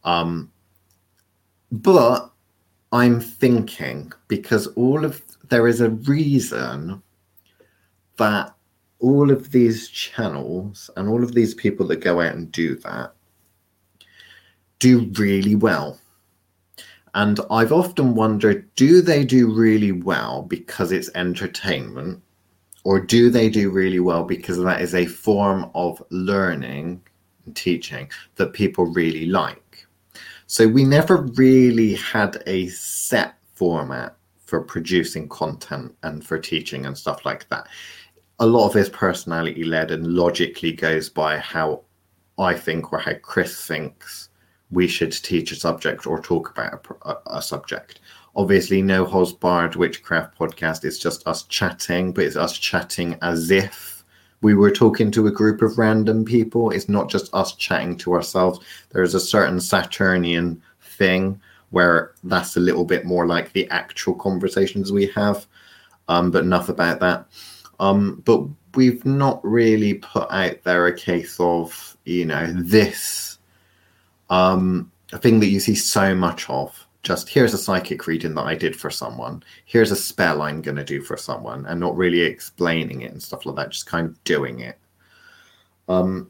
Um 0.04 0.52
but 1.72 2.32
i'm 2.92 3.20
thinking 3.22 4.12
because 4.28 4.68
all 4.68 5.06
of 5.06 5.22
there 5.50 5.68
is 5.68 5.82
a 5.82 5.90
reason 5.90 7.02
that 8.18 8.54
all 9.02 9.32
of 9.32 9.52
these 9.52 9.90
channels 9.90 10.90
and 10.96 11.10
all 11.10 11.24
of 11.24 11.34
these 11.34 11.54
people 11.54 11.88
that 11.88 11.98
go 11.98 12.22
out 12.22 12.36
and 12.36 12.52
do 12.52 12.76
that 12.78 13.14
do 14.80 15.12
really 15.18 15.56
well. 15.56 16.00
And 17.14 17.40
I've 17.50 17.74
often 17.74 18.16
wondered 18.16 18.74
do 18.76 19.02
they 19.02 19.26
do 19.26 19.52
really 19.52 19.92
well 19.92 20.44
because 20.44 20.92
it's 20.92 21.10
entertainment, 21.16 22.22
or 22.84 23.00
do 23.00 23.30
they 23.30 23.50
do 23.50 23.70
really 23.70 24.00
well 24.00 24.24
because 24.24 24.58
that 24.58 24.82
is 24.82 24.96
a 24.96 25.06
form 25.06 25.70
of 25.76 26.02
learning 26.10 27.02
and 27.46 27.56
teaching 27.56 28.10
that 28.36 28.54
people 28.54 28.86
really 28.86 29.26
like? 29.26 29.86
So 30.48 30.68
we 30.68 30.86
never 30.86 31.18
really 31.18 31.96
had 31.96 32.42
a 32.46 32.68
set 32.70 33.36
format 33.56 34.16
for 34.46 34.62
producing 34.62 35.30
content 35.30 35.96
and 36.04 36.26
for 36.26 36.38
teaching 36.38 36.86
and 36.86 36.98
stuff 36.98 37.26
like 37.26 37.48
that 37.50 37.68
a 38.42 38.46
lot 38.46 38.68
of 38.68 38.74
his 38.74 38.90
personality 38.90 39.64
led 39.64 39.92
and 39.92 40.16
logically 40.16 40.72
goes 40.72 41.10
by 41.10 41.38
how 41.38 41.84
I 42.40 42.56
think 42.56 42.92
or 42.92 42.98
how 42.98 43.14
Chris 43.22 43.66
thinks 43.68 44.30
we 44.72 44.88
should 44.88 45.12
teach 45.12 45.52
a 45.52 45.56
subject 45.56 46.08
or 46.08 46.20
talk 46.20 46.50
about 46.50 46.84
a, 47.04 47.38
a 47.38 47.42
subject. 47.42 48.00
Obviously, 48.36 48.82
no 48.82 49.06
Holds 49.06 49.32
Barred 49.32 49.76
Witchcraft 49.76 50.36
podcast 50.36 50.84
is 50.86 50.98
just 50.98 51.28
us 51.28 51.44
chatting, 51.44 52.14
but 52.14 52.24
it's 52.24 52.36
us 52.36 52.58
chatting 52.58 53.16
as 53.22 53.52
if 53.52 54.04
we 54.42 54.56
were 54.56 54.72
talking 54.72 55.12
to 55.12 55.28
a 55.28 55.32
group 55.32 55.62
of 55.62 55.78
random 55.78 56.26
people. 56.26 56.72
It's 56.72 56.90
not 56.90 57.12
just 57.12 57.32
us 57.36 57.54
chatting 57.56 57.96
to 57.98 58.14
ourselves. 58.14 58.60
There's 58.90 59.14
a 59.14 59.20
certain 59.20 59.60
Saturnian 59.60 60.60
thing 60.82 61.40
where 61.70 62.14
that's 62.24 62.58
a 62.58 62.62
little 62.62 62.86
bit 62.86 63.06
more 63.06 63.28
like 63.28 63.54
the 63.54 63.70
actual 63.70 64.16
conversations 64.16 64.92
we 64.92 65.06
have. 65.08 65.46
Um, 66.08 66.32
but 66.32 66.44
enough 66.44 66.70
about 66.70 67.00
that. 67.02 67.28
Um, 67.82 68.22
but 68.26 68.44
we've 68.76 69.04
not 69.06 69.44
really 69.44 69.96
put 69.96 70.32
out 70.32 70.64
there 70.64 70.86
a 70.86 70.96
case 70.96 71.36
of, 71.40 71.98
you 72.06 72.26
know, 72.26 72.46
this 72.56 73.40
um, 74.30 74.90
a 75.12 75.18
thing 75.18 75.40
that 75.42 75.48
you 75.48 75.60
see 75.60 75.76
so 75.76 76.16
much 76.16 76.50
of. 76.50 76.88
Just 77.02 77.28
here's 77.28 77.56
a 77.56 77.58
psychic 77.58 78.06
reading 78.06 78.36
that 78.36 78.46
I 78.46 78.54
did 78.54 78.76
for 78.76 78.92
someone. 78.92 79.42
Here's 79.66 79.90
a 79.90 79.96
spell 79.96 80.44
I'm 80.44 80.62
going 80.62 80.78
to 80.78 80.84
do 80.84 81.02
for 81.02 81.18
someone, 81.18 81.66
and 81.66 81.80
not 81.80 81.98
really 81.98 82.22
explaining 82.22 83.02
it 83.02 83.12
and 83.12 83.22
stuff 83.22 83.48
like 83.48 83.56
that, 83.56 83.72
just 83.72 83.88
kind 83.88 84.08
of 84.08 84.24
doing 84.24 84.60
it. 84.60 84.78
Um, 85.90 86.30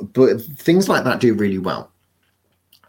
but 0.00 0.40
things 0.40 0.88
like 0.88 1.02
that 1.02 1.18
do 1.18 1.34
really 1.34 1.58
well. 1.58 1.90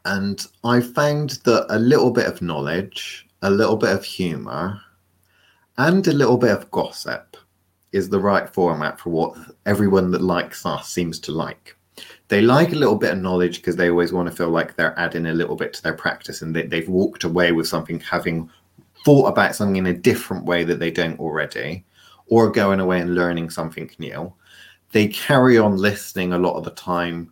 And 0.05 0.45
I 0.63 0.79
found 0.79 1.31
that 1.45 1.65
a 1.69 1.79
little 1.79 2.11
bit 2.11 2.27
of 2.27 2.43
knowledge, 2.43 3.27
a 3.41 3.49
little 3.49 3.77
bit 3.77 3.93
of 3.95 4.05
humor, 4.05 4.79
and 5.79 6.07
a 6.07 6.13
little 6.13 6.37
bit 6.37 6.51
of 6.51 6.69
gossip 6.69 7.35
is 7.95 8.09
the 8.09 8.19
right 8.19 8.49
format 8.49 8.99
for 8.99 9.09
what 9.09 9.37
everyone 9.65 10.11
that 10.11 10.21
likes 10.21 10.65
us 10.65 10.89
seems 10.89 11.19
to 11.21 11.31
like. 11.31 11.75
They 12.27 12.41
like 12.41 12.73
a 12.73 12.75
little 12.75 12.95
bit 12.95 13.13
of 13.13 13.19
knowledge 13.19 13.57
because 13.57 13.75
they 13.75 13.89
always 13.89 14.11
want 14.11 14.29
to 14.29 14.35
feel 14.35 14.49
like 14.49 14.75
they're 14.75 14.99
adding 14.99 15.27
a 15.27 15.33
little 15.33 15.55
bit 15.55 15.73
to 15.73 15.83
their 15.83 15.93
practice 15.93 16.41
and 16.41 16.55
they, 16.55 16.63
they've 16.63 16.89
walked 16.89 17.23
away 17.23 17.51
with 17.51 17.67
something 17.67 17.99
having 17.99 18.49
thought 19.05 19.27
about 19.27 19.55
something 19.55 19.77
in 19.77 19.85
a 19.85 19.93
different 19.93 20.45
way 20.45 20.63
that 20.63 20.79
they 20.79 20.91
don't 20.91 21.19
already, 21.19 21.85
or 22.27 22.51
going 22.51 22.79
away 22.79 22.99
and 22.99 23.15
learning 23.15 23.49
something 23.49 23.89
new. 23.99 24.33
They 24.91 25.07
carry 25.07 25.57
on 25.57 25.77
listening 25.77 26.33
a 26.33 26.39
lot 26.39 26.55
of 26.55 26.63
the 26.63 26.71
time 26.71 27.31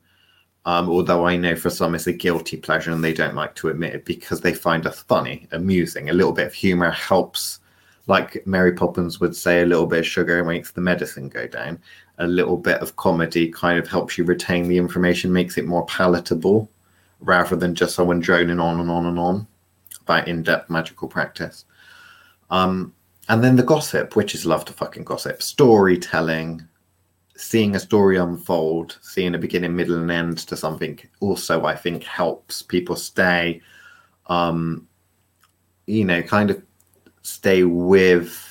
um, 0.66 0.90
although 0.90 1.26
I 1.26 1.36
know 1.36 1.56
for 1.56 1.70
some 1.70 1.94
it's 1.94 2.08
a 2.08 2.14
guilty 2.14 2.58
pleasure 2.58 2.92
and 2.92 3.04
they 3.04 3.14
don't 3.14 3.36
like 3.36 3.54
to 3.56 3.70
admit 3.70 3.96
it 3.96 4.06
because 4.06 4.40
they 4.42 4.54
find 4.54 4.88
us 4.88 5.04
funny, 5.04 5.48
amusing. 5.52 6.10
A 6.10 6.14
little 6.14 6.32
bit 6.32 6.48
of 6.48 6.54
humor 6.54 6.90
helps 6.90 7.60
like 8.08 8.46
Mary 8.46 8.74
Poppins 8.74 9.20
would 9.20 9.36
say, 9.36 9.62
a 9.62 9.66
little 9.66 9.86
bit 9.86 10.00
of 10.00 10.06
sugar 10.06 10.44
makes 10.44 10.72
the 10.72 10.82
medicine 10.82 11.30
go 11.30 11.48
down. 11.48 11.80
A 12.20 12.28
little 12.28 12.58
bit 12.58 12.82
of 12.82 12.96
comedy 12.96 13.50
kind 13.50 13.80
of 13.80 13.88
helps 13.88 14.18
you 14.18 14.24
retain 14.24 14.68
the 14.68 14.78
information, 14.78 15.32
makes 15.32 15.58
it 15.58 15.66
more 15.66 15.86
palatable 15.86 16.70
rather 17.22 17.56
than 17.56 17.74
just 17.74 17.96
someone 17.96 18.20
droning 18.20 18.60
on 18.60 18.80
and 18.80 18.90
on 18.90 19.06
and 19.06 19.18
on 19.18 19.48
about 20.02 20.28
in 20.28 20.44
depth 20.44 20.70
magical 20.70 21.08
practice. 21.08 21.66
Um, 22.50 22.94
and 23.30 23.44
then 23.44 23.56
the 23.56 23.64
gossip, 23.64 24.16
which 24.16 24.36
is 24.36 24.46
love 24.46 24.66
to 24.66 24.74
fucking 24.74 25.06
gossip, 25.06 25.42
storytelling, 25.42 26.68
seeing 27.38 27.76
a 27.76 27.80
story 27.80 28.18
unfold, 28.18 28.98
seeing 29.02 29.34
a 29.34 29.40
beginning, 29.40 29.76
middle, 29.76 29.98
and 29.98 30.12
end 30.12 30.40
to 30.40 30.58
something 30.58 31.00
also, 31.22 31.66
I 31.66 31.76
think, 31.76 32.04
helps 32.04 32.62
people 32.62 32.98
stay, 32.98 33.62
um, 34.28 34.88
you 35.88 36.04
know, 36.04 36.22
kind 36.22 36.52
of 36.52 36.62
stay 37.24 37.64
with 37.64 38.50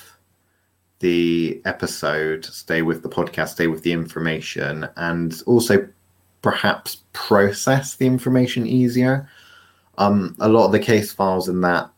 the 0.99 1.61
episode, 1.65 2.45
stay 2.45 2.81
with 2.81 3.03
the 3.03 3.09
podcast, 3.09 3.49
stay 3.49 3.67
with 3.67 3.83
the 3.83 3.91
information, 3.91 4.87
and 4.97 5.41
also 5.45 5.87
perhaps 6.41 7.03
process 7.13 7.95
the 7.95 8.05
information 8.05 8.67
easier. 8.67 9.29
Um, 9.97 10.35
a 10.39 10.49
lot 10.49 10.65
of 10.65 10.71
the 10.71 10.79
case 10.79 11.13
files 11.13 11.49
in 11.49 11.61
that, 11.61 11.89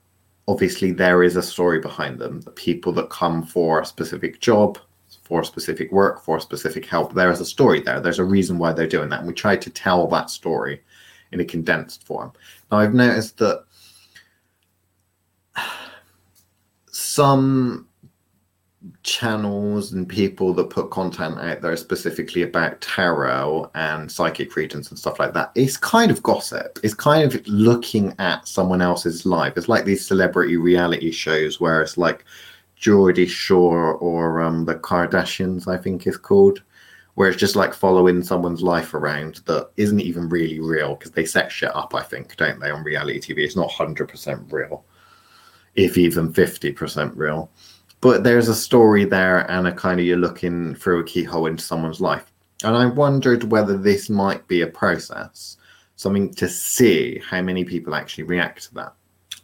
obviously, 0.48 0.92
there 0.92 1.24
is 1.24 1.36
a 1.36 1.42
story 1.42 1.80
behind 1.80 2.20
them. 2.20 2.42
The 2.42 2.52
people 2.52 2.92
that 2.94 3.10
come 3.10 3.44
for 3.44 3.82
a 3.82 3.86
specific 3.86 4.40
job, 4.40 4.78
for 5.24 5.44
specific 5.44 5.92
work, 5.92 6.22
for 6.22 6.40
specific 6.40 6.86
help, 6.86 7.14
there 7.14 7.32
is 7.32 7.42
a 7.42 7.46
story 7.46 7.82
there. 7.82 8.00
There's 8.00 8.20
a 8.20 8.24
reason 8.24 8.58
why 8.58 8.74
they're 8.74 8.88
doing 8.88 9.10
that. 9.10 9.20
And 9.20 9.28
we 9.28 9.34
try 9.34 9.56
to 9.56 9.70
tell 9.70 10.08
that 10.08 10.30
story 10.30 10.82
in 11.32 11.40
a 11.40 11.46
condensed 11.46 12.06
form. 12.06 12.32
Now, 12.72 12.78
I've 12.80 12.94
noticed 12.94 13.38
that 13.38 13.66
some 17.16 17.88
channels 19.04 19.94
and 19.94 20.08
people 20.08 20.54
that 20.54 20.70
put 20.70 20.92
content 20.92 21.40
out 21.40 21.62
there 21.62 21.78
specifically 21.78 22.42
about 22.44 22.80
tarot 22.82 23.72
and 23.74 24.12
psychic 24.12 24.56
readings 24.56 24.90
and 24.90 25.00
stuff 25.00 25.18
like 25.18 25.34
that 25.34 25.50
it's 25.56 25.78
kind 25.78 26.12
of 26.12 26.22
gossip. 26.22 26.78
It's 26.84 26.94
kind 26.94 27.24
of 27.24 27.48
looking 27.48 28.14
at 28.20 28.48
someone 28.48 28.82
else's 28.82 29.26
life. 29.26 29.54
It's 29.56 29.70
like 29.70 29.86
these 29.86 30.06
celebrity 30.06 30.58
reality 30.58 31.12
shows 31.12 31.60
where 31.60 31.82
it's 31.82 31.98
like 31.98 32.26
geordie 32.76 33.26
shore 33.26 33.94
or 33.96 34.42
um, 34.42 34.66
the 34.66 34.76
kardashians 34.76 35.66
i 35.66 35.78
think 35.78 36.06
is 36.06 36.18
called 36.18 36.62
where 37.14 37.30
it's 37.30 37.40
just 37.40 37.56
like 37.56 37.74
following 37.74 38.22
someone's 38.22 38.62
life 38.62 38.94
around 38.94 39.36
that 39.46 39.70
isn't 39.78 40.02
even 40.02 40.28
really 40.28 40.60
real 40.60 40.96
because 40.96 41.12
they 41.12 41.26
set 41.26 41.50
shit 41.50 41.74
up 41.74 41.96
i 41.96 42.02
think 42.02 42.36
don't 42.36 42.60
they 42.60 42.70
on 42.70 42.84
reality 42.84 43.20
tv 43.22 43.38
it's 43.40 43.56
not 43.56 43.72
100% 43.72 44.52
real 44.52 44.84
if 45.76 45.98
even 45.98 46.32
50% 46.32 47.12
real. 47.16 47.50
But 48.02 48.24
there's 48.24 48.50
a 48.50 48.56
story 48.56 49.06
there 49.06 49.50
and 49.50 49.68
a 49.68 49.72
kind 49.72 50.00
of 50.00 50.06
you're 50.06 50.18
looking 50.18 50.76
through 50.76 51.00
a 51.00 51.04
keyhole 51.04 51.48
into 51.48 51.64
someone's 51.64 52.02
life. 52.02 52.32
And 52.64 52.76
I 52.76 52.86
wondered 52.86 53.52
whether 53.52 53.78
this 53.78 54.10
might 54.10 54.48
be 54.48 54.62
a 54.62 54.68
process, 54.68 55.58
something 55.96 56.34
to 56.36 56.48
see 56.48 57.22
how 57.28 57.42
many 57.42 57.64
people 57.64 57.96
actually 57.96 58.26
react 58.26 58.64
to 58.64 58.74
that. 58.76 58.94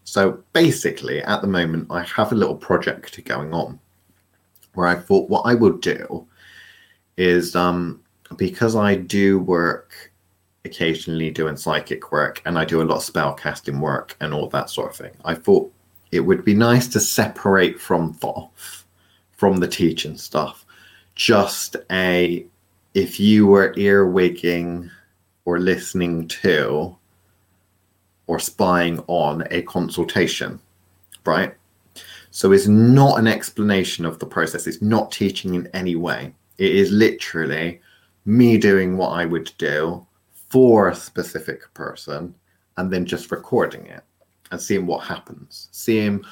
So 0.03 0.43
basically, 0.53 1.21
at 1.23 1.41
the 1.41 1.47
moment, 1.47 1.87
I 1.89 2.03
have 2.03 2.31
a 2.31 2.35
little 2.35 2.55
project 2.55 3.23
going 3.25 3.53
on 3.53 3.79
where 4.73 4.87
I 4.87 4.95
thought 4.95 5.29
what 5.29 5.43
I 5.45 5.53
would 5.53 5.81
do 5.81 6.27
is 7.17 7.55
um, 7.55 8.01
because 8.37 8.75
I 8.75 8.95
do 8.95 9.39
work 9.39 10.11
occasionally 10.65 11.31
doing 11.31 11.57
psychic 11.57 12.11
work 12.11 12.41
and 12.45 12.57
I 12.57 12.65
do 12.65 12.81
a 12.81 12.83
lot 12.83 12.97
of 12.97 13.03
spell 13.03 13.33
casting 13.33 13.79
work 13.79 14.15
and 14.21 14.33
all 14.33 14.47
that 14.49 14.69
sort 14.69 14.91
of 14.91 14.95
thing. 14.95 15.11
I 15.25 15.35
thought 15.35 15.71
it 16.11 16.19
would 16.19 16.43
be 16.43 16.53
nice 16.53 16.87
to 16.89 16.99
separate 16.99 17.79
from 17.79 18.13
Thoth, 18.13 18.85
from 19.31 19.57
the 19.57 19.67
teaching 19.67 20.17
stuff. 20.17 20.65
Just 21.15 21.77
a, 21.89 22.45
if 22.93 23.19
you 23.19 23.47
were 23.47 23.73
earwigging 23.75 24.89
or 25.45 25.59
listening 25.59 26.27
to 26.27 26.95
or 28.27 28.39
spying 28.39 28.99
on 29.07 29.47
a 29.51 29.61
consultation, 29.63 30.59
right? 31.25 31.55
So 32.29 32.51
it's 32.51 32.67
not 32.67 33.19
an 33.19 33.27
explanation 33.27 34.05
of 34.05 34.19
the 34.19 34.25
process. 34.25 34.67
It's 34.67 34.81
not 34.81 35.11
teaching 35.11 35.55
in 35.55 35.67
any 35.73 35.95
way. 35.95 36.33
It 36.57 36.75
is 36.75 36.91
literally 36.91 37.81
me 38.25 38.57
doing 38.57 38.97
what 38.97 39.09
I 39.09 39.25
would 39.25 39.51
do 39.57 40.05
for 40.49 40.89
a 40.89 40.95
specific 40.95 41.73
person 41.73 42.35
and 42.77 42.91
then 42.91 43.05
just 43.05 43.31
recording 43.31 43.85
it 43.87 44.03
and 44.51 44.61
seeing 44.61 44.85
what 44.85 45.05
happens, 45.05 45.69
seeing 45.71 46.23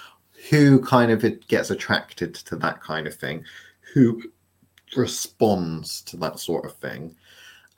who 0.49 0.79
kind 0.81 1.11
of 1.11 1.47
gets 1.47 1.69
attracted 1.69 2.35
to 2.35 2.55
that 2.57 2.81
kind 2.81 3.07
of 3.07 3.15
thing, 3.15 3.43
who 3.93 4.21
responds 4.95 6.01
to 6.01 6.17
that 6.17 6.39
sort 6.39 6.65
of 6.65 6.75
thing, 6.75 7.15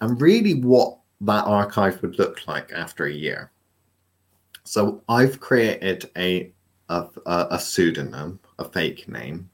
and 0.01 0.21
really 0.21 0.55
what 0.55 0.97
that 1.21 1.45
archive 1.45 2.01
would 2.01 2.17
look 2.17 2.47
like 2.47 2.71
after 2.73 3.05
a 3.05 3.13
year. 3.13 3.51
So 4.63 5.01
I've 5.09 5.39
created 5.39 6.09
a 6.17 6.51
a, 6.89 7.07
a 7.25 7.57
pseudonym, 7.57 8.37
a 8.59 8.65
fake 8.65 9.07
name, 9.07 9.49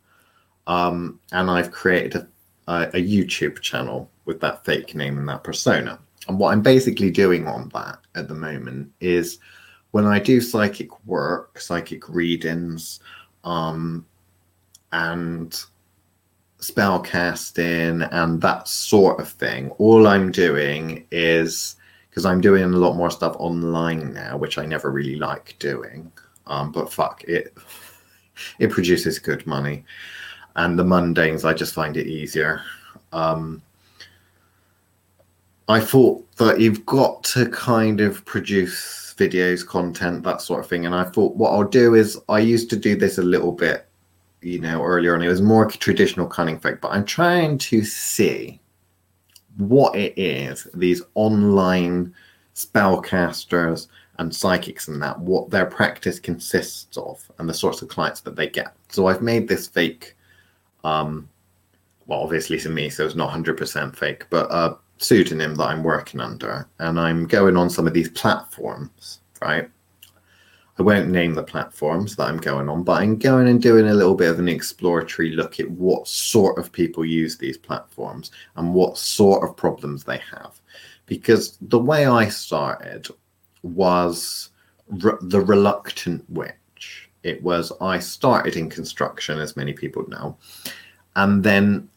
um, 0.65 1.19
and 1.31 1.51
I've 1.51 1.69
created 1.69 2.15
a, 2.15 2.27
a, 2.67 2.81
a 2.95 3.03
YouTube 3.03 3.61
channel 3.61 4.09
with 4.25 4.39
that 4.41 4.65
fake 4.65 4.95
name 4.95 5.19
and 5.19 5.29
that 5.29 5.43
persona. 5.43 5.99
And 6.27 6.39
what 6.39 6.51
I'm 6.51 6.63
basically 6.63 7.11
doing 7.11 7.47
on 7.47 7.69
that 7.75 7.99
at 8.15 8.27
the 8.27 8.33
moment 8.33 8.91
is 8.99 9.37
when 9.91 10.05
I 10.05 10.19
do 10.19 10.41
psychic 10.41 11.05
work, 11.05 11.59
psychic 11.59 12.07
readings, 12.09 12.99
um, 13.43 14.05
and 14.91 15.59
spell 16.59 16.99
casting 16.99 18.01
and 18.01 18.41
that 18.41 18.67
sort 18.67 19.19
of 19.19 19.29
thing, 19.29 19.71
all 19.71 20.07
I'm 20.07 20.31
doing 20.31 21.05
is 21.11 21.75
because 22.09 22.25
I'm 22.25 22.41
doing 22.41 22.63
a 22.63 22.67
lot 22.67 22.95
more 22.95 23.11
stuff 23.11 23.35
online 23.37 24.13
now, 24.13 24.37
which 24.37 24.57
I 24.57 24.65
never 24.65 24.91
really 24.91 25.17
like 25.17 25.55
doing. 25.59 26.11
Um, 26.47 26.71
but 26.71 26.91
fuck 26.91 27.23
it, 27.25 27.55
it 28.59 28.71
produces 28.71 29.19
good 29.19 29.45
money, 29.45 29.85
and 30.55 30.79
the 30.79 30.83
mundanes 30.83 31.45
I 31.45 31.53
just 31.53 31.73
find 31.73 31.95
it 31.95 32.07
easier. 32.07 32.61
Um, 33.13 33.61
I 35.69 35.79
thought 35.79 36.25
that 36.37 36.59
you've 36.59 36.85
got 36.85 37.23
to 37.25 37.47
kind 37.49 37.99
of 37.99 38.23
produce 38.25 39.06
videos, 39.17 39.65
content, 39.65 40.23
that 40.23 40.41
sort 40.41 40.61
of 40.61 40.67
thing. 40.67 40.85
And 40.85 40.95
I 40.95 41.03
thought 41.03 41.35
what 41.35 41.51
I'll 41.51 41.63
do 41.63 41.95
is 41.95 42.19
I 42.29 42.39
used 42.39 42.69
to 42.69 42.75
do 42.75 42.95
this 42.95 43.17
a 43.17 43.23
little 43.23 43.51
bit, 43.51 43.87
you 44.41 44.59
know, 44.59 44.81
earlier 44.83 45.15
and 45.15 45.23
it 45.23 45.27
was 45.27 45.41
more 45.41 45.65
traditional 45.65 46.27
cunning 46.27 46.59
fake, 46.59 46.81
but 46.81 46.91
I'm 46.91 47.05
trying 47.05 47.57
to 47.59 47.83
see 47.83 48.59
what 49.57 49.95
it 49.95 50.13
is 50.15 50.67
these 50.75 51.01
online 51.15 52.13
spellcasters 52.55 53.87
and 54.19 54.33
psychics 54.33 54.87
and 54.87 55.01
that, 55.01 55.19
what 55.19 55.49
their 55.49 55.65
practice 55.65 56.19
consists 56.19 56.97
of 56.97 57.29
and 57.39 57.47
the 57.47 57.53
sorts 57.53 57.81
of 57.81 57.87
clients 57.87 58.21
that 58.21 58.35
they 58.35 58.47
get. 58.47 58.73
So 58.89 59.07
I've 59.07 59.21
made 59.21 59.47
this 59.47 59.67
fake, 59.67 60.15
um, 60.83 61.29
well, 62.05 62.21
obviously 62.21 62.59
to 62.59 62.69
me, 62.69 62.89
so 62.89 63.05
it's 63.05 63.15
not 63.15 63.31
100% 63.31 63.95
fake, 63.95 64.25
but 64.29 64.49
uh, 64.49 64.75
pseudonym 64.97 65.55
that 65.55 65.65
I'm 65.65 65.83
working 65.83 66.19
under, 66.19 66.67
and 66.79 66.99
I'm 66.99 67.27
going 67.27 67.57
on 67.57 67.69
some 67.69 67.87
of 67.87 67.93
these 67.93 68.09
platforms, 68.09 69.19
right? 69.41 69.69
I 70.79 70.83
won't 70.83 71.09
name 71.09 71.33
the 71.33 71.43
platforms 71.43 72.15
that 72.15 72.27
I'm 72.27 72.37
going 72.37 72.69
on, 72.69 72.83
but 72.83 73.01
I'm 73.01 73.17
going 73.17 73.47
and 73.47 73.61
doing 73.61 73.87
a 73.87 73.93
little 73.93 74.13
bit 74.13 74.29
of 74.29 74.37
an 74.37 74.47
exploratory 74.47 75.31
look 75.31 75.59
at 75.59 75.69
what 75.71 76.07
sort 76.07 76.59
of 76.59 76.71
people 76.71 77.03
use 77.03 77.37
these 77.37 77.57
platforms 77.57 78.29
and 78.55 78.73
what 78.73 78.97
sort 78.97 79.43
of 79.43 79.57
problems 79.57 80.03
they 80.03 80.19
have. 80.31 80.61
Because 81.07 81.57
the 81.61 81.79
way 81.79 82.05
I 82.05 82.29
started 82.29 83.07
was 83.63 84.51
re- 84.87 85.17
the 85.21 85.41
reluctant 85.41 86.23
witch. 86.29 87.09
It 87.23 87.41
was, 87.41 87.71
I 87.81 87.97
started 87.97 88.55
in 88.55 88.69
construction, 88.69 89.39
as 89.39 89.57
many 89.57 89.73
people 89.73 90.07
know, 90.07 90.37
and 91.15 91.43
then 91.43 91.89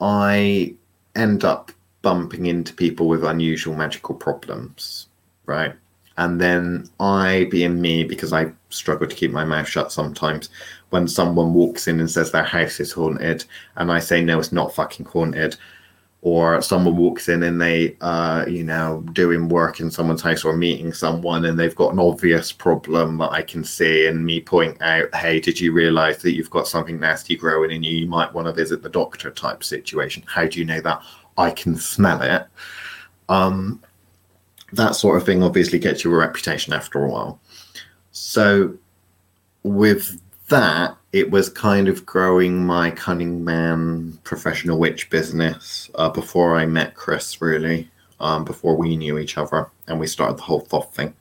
I 0.00 0.74
end 1.14 1.44
up 1.44 1.72
bumping 2.06 2.46
into 2.46 2.72
people 2.72 3.08
with 3.08 3.24
unusual 3.24 3.74
magical 3.74 4.14
problems, 4.14 5.08
right? 5.44 5.74
And 6.18 6.40
then 6.40 6.88
I, 7.00 7.48
being 7.50 7.80
me, 7.80 8.04
because 8.04 8.32
I 8.32 8.52
struggle 8.70 9.08
to 9.08 9.14
keep 9.16 9.32
my 9.32 9.44
mouth 9.44 9.66
shut 9.68 9.90
sometimes, 9.90 10.48
when 10.90 11.08
someone 11.08 11.52
walks 11.52 11.88
in 11.88 11.98
and 11.98 12.08
says 12.08 12.30
their 12.30 12.44
house 12.44 12.78
is 12.78 12.92
haunted, 12.92 13.44
and 13.74 13.90
I 13.90 13.98
say, 13.98 14.22
no, 14.22 14.38
it's 14.38 14.52
not 14.52 14.72
fucking 14.72 15.06
haunted, 15.06 15.56
or 16.22 16.62
someone 16.62 16.96
walks 16.96 17.28
in 17.28 17.42
and 17.42 17.60
they, 17.60 17.96
uh, 18.00 18.44
you 18.46 18.62
know, 18.62 19.04
doing 19.12 19.48
work 19.48 19.80
in 19.80 19.90
someone's 19.90 20.22
house 20.22 20.44
or 20.44 20.56
meeting 20.56 20.92
someone 20.92 21.44
and 21.44 21.58
they've 21.58 21.74
got 21.74 21.92
an 21.92 21.98
obvious 21.98 22.52
problem 22.52 23.18
that 23.18 23.32
I 23.32 23.42
can 23.42 23.64
see, 23.64 24.06
and 24.06 24.24
me 24.24 24.40
point 24.40 24.80
out, 24.80 25.12
hey, 25.12 25.40
did 25.40 25.58
you 25.58 25.72
realize 25.72 26.18
that 26.18 26.36
you've 26.36 26.50
got 26.50 26.68
something 26.68 27.00
nasty 27.00 27.34
growing 27.34 27.72
in 27.72 27.82
you? 27.82 27.96
You 27.96 28.06
might 28.06 28.32
want 28.32 28.46
to 28.46 28.52
visit 28.52 28.80
the 28.84 28.88
doctor 28.88 29.32
type 29.32 29.64
situation. 29.64 30.22
How 30.28 30.46
do 30.46 30.60
you 30.60 30.64
know 30.64 30.80
that? 30.82 31.02
I 31.38 31.50
can 31.50 31.76
smell 31.76 32.22
it. 32.22 32.46
Um, 33.28 33.82
that 34.72 34.96
sort 34.96 35.16
of 35.16 35.26
thing 35.26 35.42
obviously 35.42 35.78
gets 35.78 36.04
you 36.04 36.12
a 36.12 36.16
reputation 36.16 36.72
after 36.72 37.04
a 37.04 37.08
while. 37.08 37.40
So 38.12 38.74
with 39.62 40.20
that, 40.48 40.96
it 41.12 41.30
was 41.30 41.48
kind 41.48 41.88
of 41.88 42.06
growing 42.06 42.64
my 42.64 42.90
cunning 42.90 43.44
man 43.44 44.18
professional 44.24 44.78
witch 44.78 45.10
business 45.10 45.90
uh, 45.94 46.08
before 46.08 46.56
I 46.56 46.66
met 46.66 46.94
Chris, 46.94 47.40
really, 47.40 47.90
um, 48.20 48.44
before 48.44 48.76
we 48.76 48.96
knew 48.96 49.18
each 49.18 49.38
other 49.38 49.70
and 49.86 49.98
we 49.98 50.06
started 50.06 50.38
the 50.38 50.42
whole 50.42 50.60
Thoth 50.60 50.94
thing. 50.94 51.14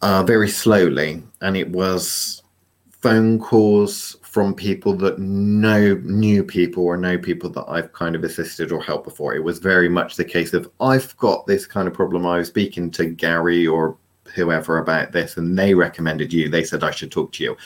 Uh, 0.00 0.24
very 0.24 0.48
slowly, 0.48 1.22
and 1.40 1.56
it 1.56 1.68
was 1.68 2.42
phone 2.90 3.38
calls 3.38 4.16
from 4.32 4.54
people 4.54 4.94
that 4.94 5.18
know 5.18 6.00
new 6.04 6.42
people 6.42 6.82
or 6.82 6.96
know 6.96 7.18
people 7.18 7.50
that 7.50 7.66
I've 7.68 7.92
kind 7.92 8.16
of 8.16 8.24
assisted 8.24 8.72
or 8.72 8.82
helped 8.82 9.04
before. 9.04 9.34
It 9.34 9.44
was 9.44 9.58
very 9.58 9.90
much 9.90 10.16
the 10.16 10.24
case 10.24 10.54
of 10.54 10.70
I've 10.80 11.14
got 11.18 11.46
this 11.46 11.66
kind 11.66 11.86
of 11.86 11.92
problem. 11.92 12.24
I 12.24 12.38
was 12.38 12.48
speaking 12.48 12.90
to 12.92 13.04
Gary 13.04 13.66
or 13.66 13.98
whoever 14.34 14.78
about 14.78 15.12
this, 15.12 15.36
and 15.36 15.58
they 15.58 15.74
recommended 15.74 16.32
you. 16.32 16.48
They 16.48 16.64
said 16.64 16.82
I 16.82 16.92
should 16.92 17.12
talk 17.12 17.32
to 17.32 17.44
you. 17.44 17.58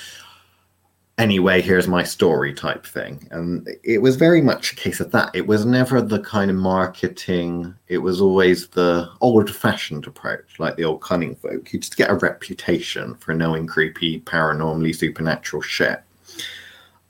Anyway, 1.18 1.62
here's 1.62 1.87
my 1.87 2.02
story 2.02 2.52
type 2.52 2.85
thing. 2.85 3.29
And 3.31 3.68
it 3.85 3.98
was 4.02 4.16
very 4.16 4.42
much 4.42 4.72
a 4.72 4.76
case 4.76 4.98
of 4.98 5.12
that. 5.12 5.31
It 5.37 5.46
was 5.46 5.64
never 5.64 6.02
the 6.02 6.18
kind 6.18 6.50
of 6.50 6.57
marketing, 6.57 7.76
it 7.87 7.98
was 7.98 8.20
always 8.20 8.66
the 8.66 9.09
old 9.20 9.55
fashioned 9.55 10.09
approach, 10.09 10.59
like 10.59 10.74
the 10.74 10.85
old 10.85 11.00
cunning 11.00 11.37
folk. 11.37 11.72
You 11.72 11.79
just 11.79 11.96
get 11.96 12.11
a 12.11 12.14
reputation 12.14 13.14
for 13.14 13.35
knowing 13.35 13.68
creepy, 13.68 14.18
paranormally 14.22 14.96
supernatural 14.96 15.62
shit 15.62 16.02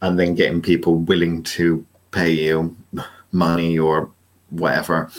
and 0.07 0.19
then 0.19 0.35
getting 0.35 0.63
people 0.63 0.97
willing 0.97 1.43
to 1.43 1.85
pay 2.13 2.31
you 2.31 2.77
money 3.33 3.79
or 3.79 4.11
whatever 4.51 5.11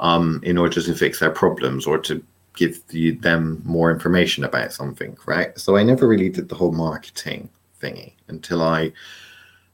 um, 0.00 0.40
in 0.42 0.56
order 0.58 0.80
to 0.80 0.94
fix 0.94 1.20
their 1.20 1.30
problems 1.30 1.86
or 1.86 1.98
to 1.98 2.24
give 2.56 2.80
you, 2.90 3.18
them 3.18 3.60
more 3.64 3.90
information 3.90 4.44
about 4.44 4.72
something, 4.72 5.16
right? 5.26 5.58
So 5.58 5.76
I 5.76 5.82
never 5.82 6.08
really 6.08 6.28
did 6.28 6.48
the 6.48 6.54
whole 6.54 6.72
marketing 6.72 7.50
thingy 7.80 8.12
until 8.28 8.62
I 8.62 8.92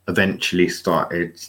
eventually 0.08 0.68
started 0.68 1.40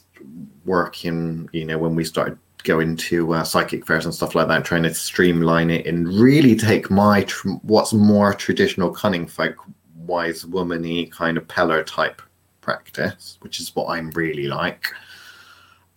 working, 0.65 1.49
you 1.53 1.65
know, 1.65 1.77
when 1.77 1.95
we 1.95 2.03
started 2.03 2.37
going 2.63 2.95
to 2.95 3.33
uh, 3.33 3.43
psychic 3.43 3.87
fairs 3.87 4.05
and 4.05 4.13
stuff 4.13 4.35
like 4.35 4.47
that, 4.47 4.63
trying 4.63 4.83
to 4.83 4.93
streamline 4.93 5.71
it 5.71 5.87
and 5.87 6.07
really 6.07 6.55
take 6.55 6.91
my 6.91 7.23
tr- 7.23 7.49
what's 7.63 7.93
more 7.93 8.35
traditional 8.35 8.91
cunning 8.91 9.25
folk, 9.25 9.55
wise 9.95 10.43
womany 10.45 11.11
kind 11.11 11.37
of 11.37 11.47
peller 11.47 11.83
type 11.85 12.21
practice, 12.61 13.37
which 13.41 13.59
is 13.59 13.75
what 13.75 13.89
I'm 13.89 14.11
really 14.11 14.47
like, 14.47 14.87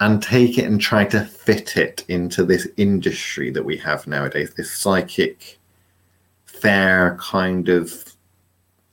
and 0.00 0.22
take 0.22 0.58
it 0.58 0.64
and 0.64 0.80
try 0.80 1.04
to 1.04 1.24
fit 1.24 1.76
it 1.76 2.04
into 2.08 2.44
this 2.44 2.66
industry 2.76 3.50
that 3.50 3.64
we 3.64 3.76
have 3.78 4.06
nowadays, 4.06 4.54
this 4.54 4.72
psychic, 4.72 5.58
fair 6.44 7.16
kind 7.20 7.68
of 7.68 8.04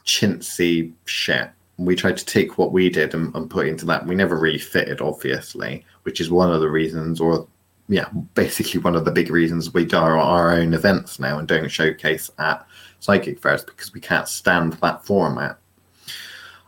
chintzy 0.06 0.94
shit. 1.06 1.50
We 1.78 1.96
tried 1.96 2.18
to 2.18 2.26
take 2.26 2.58
what 2.58 2.72
we 2.72 2.90
did 2.90 3.16
and, 3.16 3.34
and 3.36 3.50
put 3.50 3.68
into 3.68 3.86
that. 3.88 4.06
We 4.06 4.14
never 4.14 4.38
really 4.38 4.60
fitted, 4.60 5.02
obviously, 5.02 5.84
which 6.04 6.22
is 6.22 6.30
one 6.30 6.52
of 6.52 6.62
the 6.62 6.70
reasons, 6.70 7.20
or 7.20 7.48
yeah, 7.88 8.08
basically 8.36 8.80
one 8.80 8.96
of 8.96 9.04
the 9.04 9.12
big 9.12 9.30
reasons 9.30 9.74
we 9.74 9.86
do 9.86 9.98
our 9.98 10.52
own 10.52 10.74
events 10.74 11.20
now 11.20 11.40
and 11.40 11.48
don't 11.48 11.70
showcase 11.70 12.30
at 12.38 12.66
psychic 13.00 13.40
fairs 13.40 13.66
because 13.66 13.94
we 13.94 14.00
can't 14.00 14.28
stand 14.28 14.74
that 14.74 15.06
format. 15.06 15.58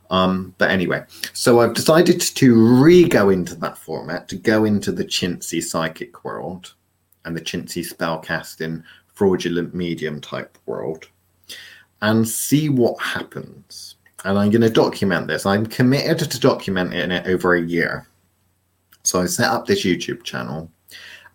Um, 0.10 0.54
but 0.58 0.70
anyway, 0.70 1.04
so 1.34 1.60
I've 1.60 1.74
decided 1.74 2.22
to 2.22 2.82
re 2.82 3.08
go 3.08 3.30
into 3.30 3.56
that 3.56 3.78
format, 3.78 4.28
to 4.30 4.36
go 4.36 4.66
into 4.66 4.92
the 4.92 5.06
chintzy 5.06 5.64
psychic 5.64 6.24
world 6.24 6.74
and 7.26 7.36
the 7.36 7.42
chintzy 7.42 7.84
spellcasting 7.88 8.84
fraudulent 9.08 9.74
medium 9.74 10.20
type 10.20 10.58
world 10.66 11.08
and 12.02 12.28
see 12.28 12.70
what 12.70 13.02
happens. 13.02 13.96
And 14.26 14.38
I'm 14.38 14.52
going 14.52 14.62
to 14.62 14.70
document 14.70 15.28
this. 15.28 15.46
I'm 15.46 15.66
committed 15.66 16.20
to 16.20 16.38
documenting 16.38 17.12
it 17.12 17.28
over 17.28 17.56
a 17.56 17.62
year. 17.62 18.08
So 19.04 19.22
I 19.22 19.26
set 19.26 19.50
up 19.50 19.66
this 19.66 19.84
YouTube 19.84 20.24
channel 20.24 20.70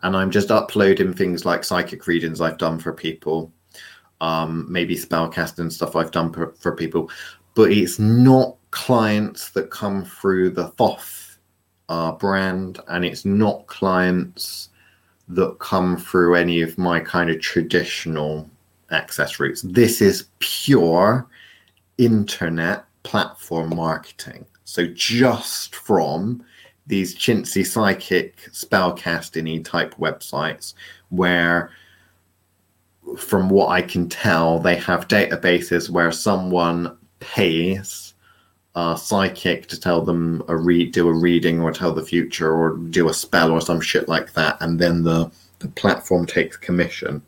and 0.02 0.16
I'm 0.16 0.30
just 0.30 0.50
uploading 0.50 1.12
things 1.12 1.44
like 1.44 1.64
psychic 1.64 2.06
readings 2.06 2.40
I've 2.40 2.58
done 2.58 2.78
for 2.78 2.92
people, 2.92 3.52
um, 4.20 4.66
maybe 4.70 4.94
spellcasting 4.94 5.72
stuff 5.72 5.96
I've 5.96 6.12
done 6.12 6.32
for, 6.32 6.52
for 6.60 6.76
people, 6.76 7.10
but 7.54 7.72
it's 7.72 7.98
not 7.98 8.57
clients 8.78 9.50
that 9.50 9.70
come 9.70 10.04
through 10.04 10.50
the 10.50 10.68
Thoth 10.78 11.38
uh, 11.88 12.12
brand, 12.12 12.78
and 12.86 13.04
it's 13.04 13.24
not 13.24 13.66
clients 13.66 14.68
that 15.26 15.58
come 15.58 15.96
through 15.96 16.36
any 16.36 16.62
of 16.62 16.78
my 16.78 17.00
kind 17.00 17.28
of 17.28 17.40
traditional 17.40 18.48
access 18.92 19.40
routes. 19.40 19.62
This 19.62 20.00
is 20.00 20.28
pure 20.38 21.26
internet 21.98 22.84
platform 23.02 23.74
marketing. 23.74 24.46
So 24.64 24.86
just 24.86 25.74
from 25.74 26.44
these 26.86 27.16
chintzy 27.16 27.66
psychic 27.66 28.36
spellcasting 28.52 29.64
type 29.64 29.96
websites 29.96 30.74
where 31.08 31.72
from 33.16 33.50
what 33.50 33.70
I 33.70 33.82
can 33.82 34.08
tell, 34.08 34.60
they 34.60 34.76
have 34.76 35.08
databases 35.08 35.90
where 35.90 36.12
someone 36.12 36.96
pays 37.18 38.07
a 38.74 38.96
psychic 38.96 39.66
to 39.68 39.80
tell 39.80 40.02
them 40.02 40.42
a 40.48 40.56
read, 40.56 40.92
do 40.92 41.08
a 41.08 41.12
reading, 41.12 41.60
or 41.60 41.72
tell 41.72 41.92
the 41.92 42.04
future, 42.04 42.52
or 42.52 42.76
do 42.76 43.08
a 43.08 43.14
spell, 43.14 43.50
or 43.50 43.60
some 43.60 43.80
shit 43.80 44.08
like 44.08 44.32
that, 44.34 44.56
and 44.60 44.78
then 44.78 45.02
the 45.02 45.30
the 45.60 45.68
platform 45.68 46.24
takes 46.26 46.56
commission. 46.56 47.22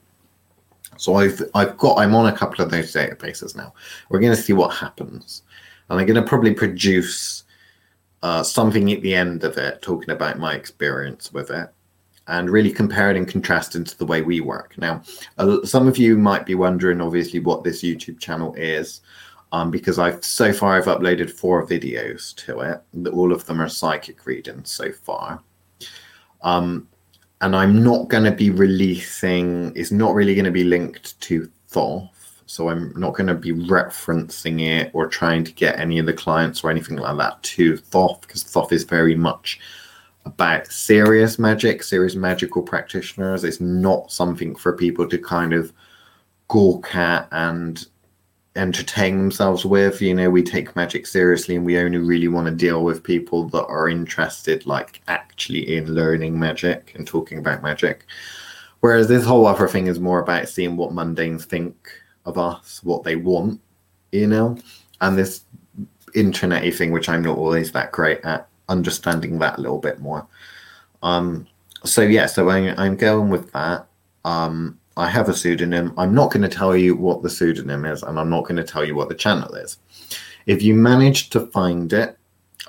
So 0.96 1.14
I've 1.14 1.42
I've 1.54 1.76
got 1.78 1.98
I'm 1.98 2.14
on 2.14 2.26
a 2.26 2.36
couple 2.36 2.64
of 2.64 2.70
those 2.70 2.92
databases 2.92 3.56
now. 3.56 3.72
We're 4.08 4.20
going 4.20 4.36
to 4.36 4.42
see 4.42 4.52
what 4.52 4.74
happens, 4.74 5.42
and 5.88 5.98
I'm 5.98 6.06
going 6.06 6.22
to 6.22 6.28
probably 6.28 6.54
produce 6.54 7.44
uh, 8.22 8.42
something 8.42 8.92
at 8.92 9.02
the 9.02 9.14
end 9.14 9.44
of 9.44 9.56
it, 9.56 9.82
talking 9.82 10.10
about 10.10 10.38
my 10.38 10.54
experience 10.54 11.32
with 11.32 11.50
it, 11.50 11.70
and 12.26 12.50
really 12.50 12.70
comparing 12.70 13.16
and 13.16 13.28
contrasting 13.28 13.84
to 13.84 13.98
the 13.98 14.06
way 14.06 14.22
we 14.22 14.40
work. 14.40 14.76
Now, 14.76 15.02
uh, 15.38 15.64
some 15.64 15.88
of 15.88 15.96
you 15.96 16.18
might 16.18 16.44
be 16.44 16.54
wondering, 16.54 17.00
obviously, 17.00 17.40
what 17.40 17.64
this 17.64 17.82
YouTube 17.82 18.20
channel 18.20 18.54
is. 18.54 19.00
Um, 19.52 19.70
because 19.70 19.98
I've 19.98 20.24
so 20.24 20.52
far 20.52 20.76
I've 20.76 20.84
uploaded 20.84 21.28
four 21.28 21.66
videos 21.66 22.34
to 22.46 22.60
it. 22.60 23.08
All 23.12 23.32
of 23.32 23.46
them 23.46 23.60
are 23.60 23.68
psychic 23.68 24.24
readings 24.24 24.70
so 24.70 24.92
far. 24.92 25.42
Um, 26.42 26.88
and 27.40 27.56
I'm 27.56 27.82
not 27.82 28.08
going 28.08 28.24
to 28.24 28.32
be 28.32 28.50
releasing. 28.50 29.74
It's 29.74 29.90
not 29.90 30.14
really 30.14 30.34
going 30.34 30.44
to 30.44 30.50
be 30.50 30.64
linked 30.64 31.20
to 31.22 31.50
Thoth, 31.68 32.42
so 32.46 32.68
I'm 32.68 32.92
not 32.96 33.14
going 33.14 33.28
to 33.28 33.34
be 33.34 33.52
referencing 33.52 34.60
it 34.60 34.90
or 34.92 35.08
trying 35.08 35.44
to 35.44 35.52
get 35.52 35.78
any 35.78 35.98
of 35.98 36.06
the 36.06 36.12
clients 36.12 36.62
or 36.62 36.70
anything 36.70 36.96
like 36.96 37.16
that 37.16 37.42
to 37.42 37.76
Thoth 37.76 38.20
because 38.20 38.42
Thoth 38.42 38.72
is 38.72 38.84
very 38.84 39.14
much 39.14 39.60
about 40.26 40.66
serious 40.66 41.38
magic, 41.38 41.82
serious 41.82 42.14
magical 42.14 42.62
practitioners. 42.62 43.44
It's 43.44 43.60
not 43.60 44.12
something 44.12 44.54
for 44.54 44.76
people 44.76 45.08
to 45.08 45.18
kind 45.18 45.52
of 45.52 45.72
gawk 46.48 46.94
at 46.94 47.28
and 47.30 47.86
entertain 48.56 49.18
themselves 49.18 49.64
with. 49.64 50.02
You 50.02 50.14
know, 50.14 50.30
we 50.30 50.42
take 50.42 50.76
magic 50.76 51.06
seriously 51.06 51.56
and 51.56 51.64
we 51.64 51.78
only 51.78 51.98
really 51.98 52.28
want 52.28 52.46
to 52.46 52.54
deal 52.54 52.82
with 52.82 53.02
people 53.02 53.48
that 53.48 53.66
are 53.66 53.88
interested, 53.88 54.66
like 54.66 55.00
actually 55.08 55.76
in 55.76 55.94
learning 55.94 56.38
magic 56.38 56.92
and 56.94 57.06
talking 57.06 57.38
about 57.38 57.62
magic. 57.62 58.06
Whereas 58.80 59.08
this 59.08 59.24
whole 59.24 59.46
other 59.46 59.68
thing 59.68 59.86
is 59.86 60.00
more 60.00 60.20
about 60.20 60.48
seeing 60.48 60.76
what 60.76 60.92
mundanes 60.92 61.44
think 61.44 61.90
of 62.24 62.38
us, 62.38 62.82
what 62.82 63.04
they 63.04 63.16
want, 63.16 63.60
you 64.10 64.26
know, 64.26 64.56
and 65.00 65.16
this 65.16 65.44
internety 66.14 66.74
thing, 66.74 66.90
which 66.90 67.08
I'm 67.08 67.22
not 67.22 67.38
always 67.38 67.72
that 67.72 67.92
great 67.92 68.20
at 68.24 68.48
understanding 68.68 69.38
that 69.38 69.58
a 69.58 69.60
little 69.60 69.78
bit 69.78 70.00
more. 70.00 70.26
Um, 71.02 71.46
so 71.84 72.02
yeah, 72.02 72.26
so 72.26 72.48
I, 72.48 72.74
I'm 72.82 72.96
going 72.96 73.30
with 73.30 73.52
that. 73.52 73.86
Um, 74.24 74.79
I 75.00 75.08
have 75.08 75.30
a 75.30 75.34
pseudonym. 75.34 75.94
I'm 75.96 76.14
not 76.14 76.30
going 76.30 76.42
to 76.42 76.56
tell 76.56 76.76
you 76.76 76.94
what 76.94 77.22
the 77.22 77.30
pseudonym 77.30 77.86
is, 77.86 78.02
and 78.02 78.18
I'm 78.18 78.28
not 78.28 78.42
going 78.42 78.56
to 78.56 78.64
tell 78.64 78.84
you 78.84 78.94
what 78.94 79.08
the 79.08 79.14
channel 79.14 79.54
is. 79.54 79.78
If 80.44 80.62
you 80.62 80.74
manage 80.74 81.30
to 81.30 81.46
find 81.46 81.90
it, 81.94 82.18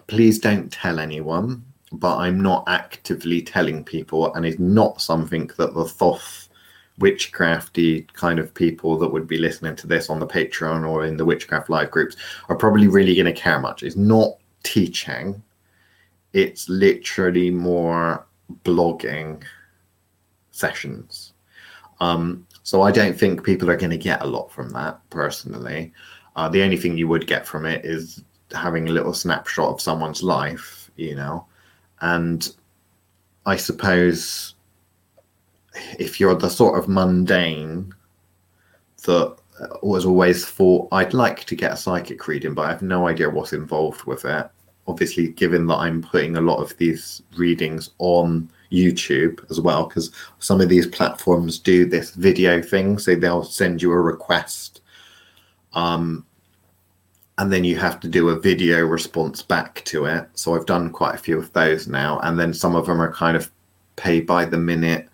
please 0.07 0.39
don't 0.39 0.71
tell 0.71 0.97
anyone. 0.99 1.65
But 1.91 2.19
I'm 2.19 2.39
not 2.39 2.63
actively 2.67 3.41
telling 3.41 3.83
people, 3.83 4.33
and 4.33 4.45
it's 4.45 4.59
not 4.59 5.01
something 5.01 5.51
that 5.57 5.73
the 5.73 5.83
Thoth 5.83 6.47
witchcrafty 7.01 8.07
kind 8.13 8.39
of 8.39 8.53
people 8.53 8.97
that 8.99 9.11
would 9.11 9.27
be 9.27 9.37
listening 9.37 9.75
to 9.75 9.87
this 9.87 10.09
on 10.09 10.21
the 10.21 10.27
Patreon 10.27 10.89
or 10.89 11.05
in 11.05 11.17
the 11.17 11.25
witchcraft 11.25 11.69
live 11.69 11.91
groups 11.91 12.15
are 12.47 12.55
probably 12.55 12.87
really 12.87 13.13
going 13.13 13.25
to 13.25 13.33
care 13.33 13.59
much. 13.59 13.83
It's 13.83 13.97
not 13.97 14.37
teaching, 14.63 15.43
it's 16.31 16.69
literally 16.69 17.51
more 17.51 18.25
blogging 18.63 19.43
sessions 20.51 21.30
um, 22.01 22.45
so 22.63 22.81
I 22.81 22.91
don't 22.91 23.17
think 23.17 23.43
people 23.43 23.69
are 23.69 23.77
going 23.77 23.91
to 23.91 23.97
get 23.97 24.23
a 24.23 24.27
lot 24.27 24.51
from 24.51 24.69
that 24.71 24.99
personally. 25.11 25.93
Uh, 26.35 26.49
the 26.49 26.63
only 26.63 26.75
thing 26.75 26.97
you 26.97 27.07
would 27.07 27.27
get 27.27 27.45
from 27.45 27.65
it 27.65 27.85
is 27.85 28.23
having 28.51 28.89
a 28.89 28.91
little 28.91 29.13
snapshot 29.13 29.69
of 29.69 29.79
someone's 29.79 30.23
life, 30.23 30.89
you 30.95 31.15
know. 31.15 31.45
And 32.01 32.53
I 33.45 33.55
suppose 33.55 34.55
if 35.99 36.19
you're 36.19 36.35
the 36.35 36.49
sort 36.49 36.79
of 36.79 36.89
mundane 36.89 37.93
that 39.05 39.37
was 39.83 40.05
always 40.05 40.43
thought 40.43 40.87
I'd 40.91 41.13
like 41.13 41.43
to 41.45 41.55
get 41.55 41.73
a 41.73 41.77
psychic 41.77 42.27
reading, 42.27 42.55
but 42.55 42.65
I 42.65 42.69
have 42.69 42.81
no 42.81 43.07
idea 43.07 43.29
what's 43.29 43.53
involved 43.53 44.05
with 44.05 44.25
it. 44.25 44.49
Obviously, 44.87 45.29
given 45.29 45.67
that 45.67 45.75
I'm 45.75 46.01
putting 46.01 46.35
a 46.35 46.41
lot 46.41 46.61
of 46.61 46.75
these 46.77 47.21
readings 47.37 47.91
on 47.99 48.49
YouTube 48.71 49.49
as 49.49 49.59
well, 49.59 49.85
because 49.85 50.11
some 50.39 50.61
of 50.61 50.69
these 50.69 50.87
platforms 50.87 51.59
do 51.59 51.85
this 51.85 52.11
video 52.11 52.61
thing. 52.61 52.97
So 52.97 53.15
they'll 53.15 53.43
send 53.43 53.81
you 53.81 53.91
a 53.91 53.99
request. 53.99 54.81
Um, 55.73 56.25
and 57.37 57.51
then 57.51 57.63
you 57.63 57.75
have 57.77 57.99
to 58.01 58.07
do 58.07 58.29
a 58.29 58.39
video 58.39 58.85
response 58.85 59.41
back 59.41 59.83
to 59.85 60.05
it. 60.05 60.27
So 60.35 60.55
I've 60.55 60.65
done 60.65 60.91
quite 60.91 61.15
a 61.15 61.19
few 61.19 61.37
of 61.37 61.51
those 61.53 61.87
now. 61.87 62.19
And 62.19 62.39
then 62.39 62.53
some 62.53 62.75
of 62.75 62.85
them 62.85 63.01
are 63.01 63.11
kind 63.11 63.35
of 63.35 63.51
pay 63.95 64.21
by 64.21 64.45
the 64.45 64.57
minute 64.57 65.09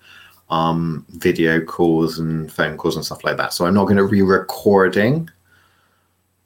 um, 0.49 1.05
video 1.09 1.61
calls 1.61 2.19
and 2.19 2.51
phone 2.51 2.77
calls 2.77 2.95
and 2.95 3.05
stuff 3.05 3.23
like 3.23 3.37
that. 3.37 3.53
So 3.53 3.65
I'm 3.65 3.73
not 3.73 3.85
going 3.85 3.97
to 3.97 4.07
be 4.07 4.21
recording 4.21 5.29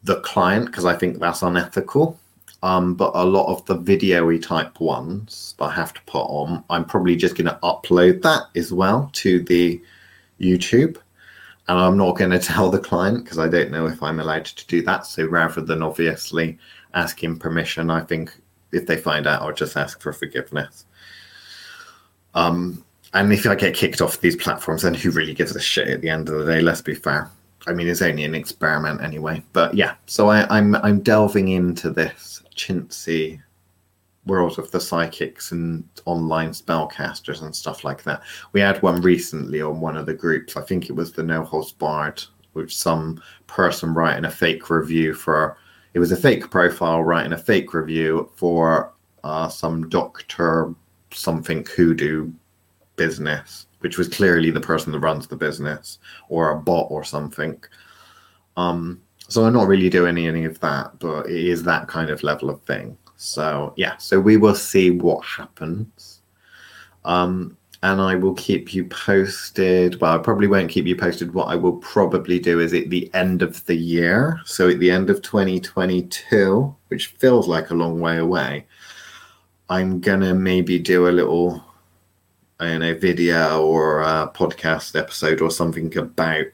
the 0.03 0.19
client 0.21 0.67
because 0.67 0.85
I 0.85 0.95
think 0.95 1.19
that's 1.19 1.41
unethical. 1.41 2.19
Um, 2.63 2.93
but 2.93 3.11
a 3.15 3.25
lot 3.25 3.47
of 3.47 3.65
the 3.65 3.75
video 3.75 4.37
type 4.37 4.79
ones 4.79 5.55
that 5.57 5.65
I 5.65 5.71
have 5.71 5.93
to 5.93 6.01
put 6.03 6.23
on, 6.23 6.63
I'm 6.69 6.85
probably 6.85 7.15
just 7.15 7.35
going 7.35 7.47
to 7.47 7.59
upload 7.63 8.21
that 8.21 8.43
as 8.55 8.71
well 8.71 9.09
to 9.13 9.41
the 9.41 9.81
YouTube. 10.39 10.97
And 11.67 11.79
I'm 11.79 11.97
not 11.97 12.17
going 12.17 12.31
to 12.39 12.39
tell 12.39 12.69
the 12.69 12.79
client 12.79 13.23
because 13.23 13.39
I 13.39 13.47
don't 13.47 13.71
know 13.71 13.87
if 13.87 14.01
I'm 14.03 14.19
allowed 14.19 14.45
to 14.45 14.67
do 14.67 14.81
that. 14.83 15.07
So 15.07 15.25
rather 15.25 15.61
than 15.61 15.81
obviously 15.81 16.59
asking 16.93 17.39
permission, 17.39 17.89
I 17.89 18.01
think 18.01 18.31
if 18.71 18.85
they 18.85 18.97
find 18.97 19.25
out, 19.25 19.41
I'll 19.41 19.53
just 19.53 19.75
ask 19.75 19.99
for 19.99 20.13
forgiveness. 20.13 20.85
Um, 22.35 22.85
and 23.13 23.33
if 23.33 23.45
I 23.45 23.55
get 23.55 23.73
kicked 23.73 24.01
off 24.01 24.21
these 24.21 24.35
platforms, 24.35 24.83
then 24.83 24.93
who 24.93 25.11
really 25.11 25.33
gives 25.33 25.55
a 25.55 25.59
shit 25.59 25.89
at 25.89 26.01
the 26.01 26.09
end 26.09 26.29
of 26.29 26.37
the 26.37 26.45
day? 26.45 26.61
Let's 26.61 26.81
be 26.81 26.95
fair. 26.95 27.29
I 27.67 27.73
mean, 27.73 27.87
it's 27.87 28.01
only 28.01 28.23
an 28.23 28.35
experiment 28.35 29.01
anyway. 29.01 29.43
But 29.53 29.73
yeah, 29.73 29.95
so 30.05 30.29
I, 30.29 30.47
I'm 30.55 30.75
I'm 30.75 31.01
delving 31.01 31.49
into 31.49 31.89
this 31.89 32.43
chintzy 32.55 33.41
world 34.25 34.59
of 34.59 34.69
the 34.71 34.79
psychics 34.79 35.51
and 35.51 35.83
online 36.05 36.51
spellcasters 36.51 37.41
and 37.41 37.55
stuff 37.55 37.83
like 37.83 38.03
that. 38.03 38.21
We 38.53 38.61
had 38.61 38.81
one 38.81 39.01
recently 39.01 39.61
on 39.61 39.79
one 39.79 39.97
of 39.97 40.05
the 40.05 40.13
groups. 40.13 40.55
I 40.55 40.61
think 40.61 40.89
it 40.89 40.95
was 40.95 41.11
the 41.11 41.23
No 41.23 41.43
Holds 41.43 41.71
Barred, 41.71 42.23
which 42.53 42.75
some 42.75 43.21
person 43.47 43.93
writing 43.93 44.25
a 44.25 44.31
fake 44.31 44.69
review 44.69 45.13
for. 45.13 45.57
It 45.93 45.99
was 45.99 46.11
a 46.13 46.17
fake 46.17 46.49
profile 46.49 47.03
writing 47.03 47.33
a 47.33 47.37
fake 47.37 47.73
review 47.73 48.31
for 48.35 48.93
uh, 49.23 49.49
some 49.49 49.89
doctor 49.89 50.73
something 51.13 51.65
hoodoo 51.75 52.31
business, 53.03 53.67
which 53.79 53.97
was 53.97 54.07
clearly 54.07 54.51
the 54.51 54.67
person 54.71 54.91
that 54.91 54.99
runs 54.99 55.27
the 55.27 55.35
business 55.47 55.99
or 56.29 56.51
a 56.51 56.59
bot 56.59 56.87
or 56.89 57.03
something. 57.03 57.55
Um, 58.57 59.01
so 59.27 59.45
I'm 59.45 59.53
not 59.53 59.67
really 59.67 59.89
doing 59.89 60.17
any 60.17 60.45
of 60.45 60.59
that, 60.59 60.99
but 60.99 61.27
it 61.27 61.45
is 61.53 61.63
that 61.63 61.87
kind 61.87 62.09
of 62.09 62.23
level 62.23 62.49
of 62.49 62.61
thing. 62.63 62.97
So 63.15 63.73
yeah, 63.77 63.97
so 63.97 64.19
we 64.19 64.37
will 64.37 64.55
see 64.55 64.91
what 64.91 65.23
happens. 65.23 66.21
Um, 67.05 67.57
and 67.83 67.99
I 67.99 68.15
will 68.15 68.35
keep 68.35 68.73
you 68.73 68.85
posted. 68.85 69.99
Well, 69.99 70.13
I 70.13 70.17
probably 70.19 70.47
won't 70.47 70.69
keep 70.69 70.85
you 70.85 70.95
posted. 70.95 71.33
What 71.33 71.47
I 71.47 71.55
will 71.55 71.77
probably 71.77 72.39
do 72.39 72.59
is 72.59 72.73
at 72.73 72.89
the 72.89 73.09
end 73.13 73.41
of 73.41 73.65
the 73.65 73.75
year, 73.75 74.39
so 74.45 74.69
at 74.69 74.79
the 74.79 74.91
end 74.91 75.09
of 75.09 75.21
2022, 75.23 76.75
which 76.89 77.07
feels 77.07 77.47
like 77.47 77.71
a 77.71 77.75
long 77.75 77.99
way 77.99 78.17
away, 78.17 78.67
I'm 79.69 79.99
gonna 79.99 80.35
maybe 80.35 80.77
do 80.77 81.07
a 81.07 81.17
little, 81.19 81.63
Don't 82.61 82.81
know, 82.81 82.93
video 82.93 83.65
or 83.65 84.01
a 84.01 84.31
podcast 84.35 84.95
episode 84.95 85.41
or 85.41 85.49
something 85.49 85.97
about 85.97 86.45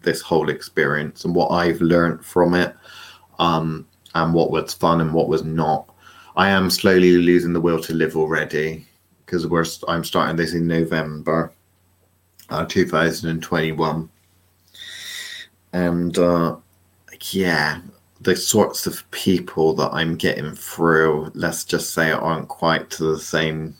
this 0.00 0.20
whole 0.20 0.48
experience 0.48 1.24
and 1.24 1.36
what 1.36 1.50
I've 1.50 1.80
learned 1.80 2.24
from 2.24 2.54
it, 2.54 2.74
um, 3.38 3.86
and 4.16 4.34
what 4.34 4.50
was 4.50 4.74
fun 4.74 5.00
and 5.00 5.14
what 5.14 5.28
was 5.28 5.44
not. 5.44 5.88
I 6.34 6.48
am 6.48 6.68
slowly 6.68 7.16
losing 7.16 7.52
the 7.52 7.60
will 7.60 7.80
to 7.82 7.94
live 7.94 8.16
already 8.16 8.84
because 9.24 9.46
we're 9.46 9.64
I'm 9.86 10.02
starting 10.02 10.34
this 10.34 10.52
in 10.52 10.66
November, 10.66 11.52
uh, 12.50 12.66
2021, 12.66 14.10
and 15.72 16.18
uh, 16.18 16.56
yeah, 17.30 17.80
the 18.20 18.34
sorts 18.34 18.88
of 18.88 19.08
people 19.12 19.74
that 19.74 19.90
I'm 19.92 20.16
getting 20.16 20.56
through, 20.56 21.30
let's 21.34 21.64
just 21.64 21.94
say, 21.94 22.10
aren't 22.10 22.48
quite 22.48 22.90
to 22.90 23.04
the 23.04 23.20
same 23.20 23.76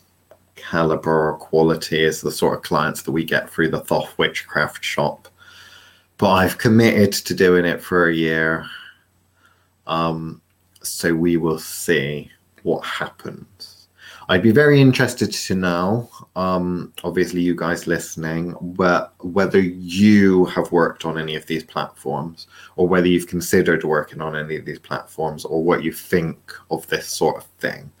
caliber 0.69 1.29
or 1.29 1.37
quality 1.37 2.05
as 2.05 2.21
the 2.21 2.31
sort 2.31 2.55
of 2.55 2.63
clients 2.63 3.01
that 3.03 3.11
we 3.11 3.23
get 3.23 3.49
through 3.49 3.69
the 3.69 3.81
Thoth 3.81 4.17
Witchcraft 4.17 4.83
shop 4.83 5.27
but 6.17 6.31
I've 6.31 6.57
committed 6.57 7.11
to 7.11 7.33
doing 7.33 7.65
it 7.65 7.81
for 7.81 8.07
a 8.07 8.13
year. 8.13 8.65
Um, 9.87 10.41
so 10.81 11.13
we 11.13 11.37
will 11.37 11.59
see 11.59 12.31
what 12.63 12.85
happens. 12.85 13.89
I'd 14.29 14.41
be 14.41 14.51
very 14.51 14.79
interested 14.79 15.33
to 15.33 15.55
know, 15.55 16.09
um, 16.37 16.93
obviously, 17.03 17.41
you 17.41 17.55
guys 17.55 17.87
listening, 17.87 18.51
whether 19.19 19.59
you 19.59 20.45
have 20.45 20.71
worked 20.71 21.03
on 21.03 21.17
any 21.17 21.35
of 21.35 21.45
these 21.45 21.65
platforms 21.65 22.47
or 22.77 22.87
whether 22.87 23.07
you've 23.07 23.27
considered 23.27 23.83
working 23.83 24.21
on 24.21 24.37
any 24.37 24.55
of 24.55 24.63
these 24.63 24.79
platforms 24.79 25.43
or 25.43 25.61
what 25.61 25.83
you 25.83 25.91
think 25.91 26.53
of 26.71 26.87
this 26.87 27.07
sort 27.09 27.35
of 27.35 27.43
thing. 27.59 27.91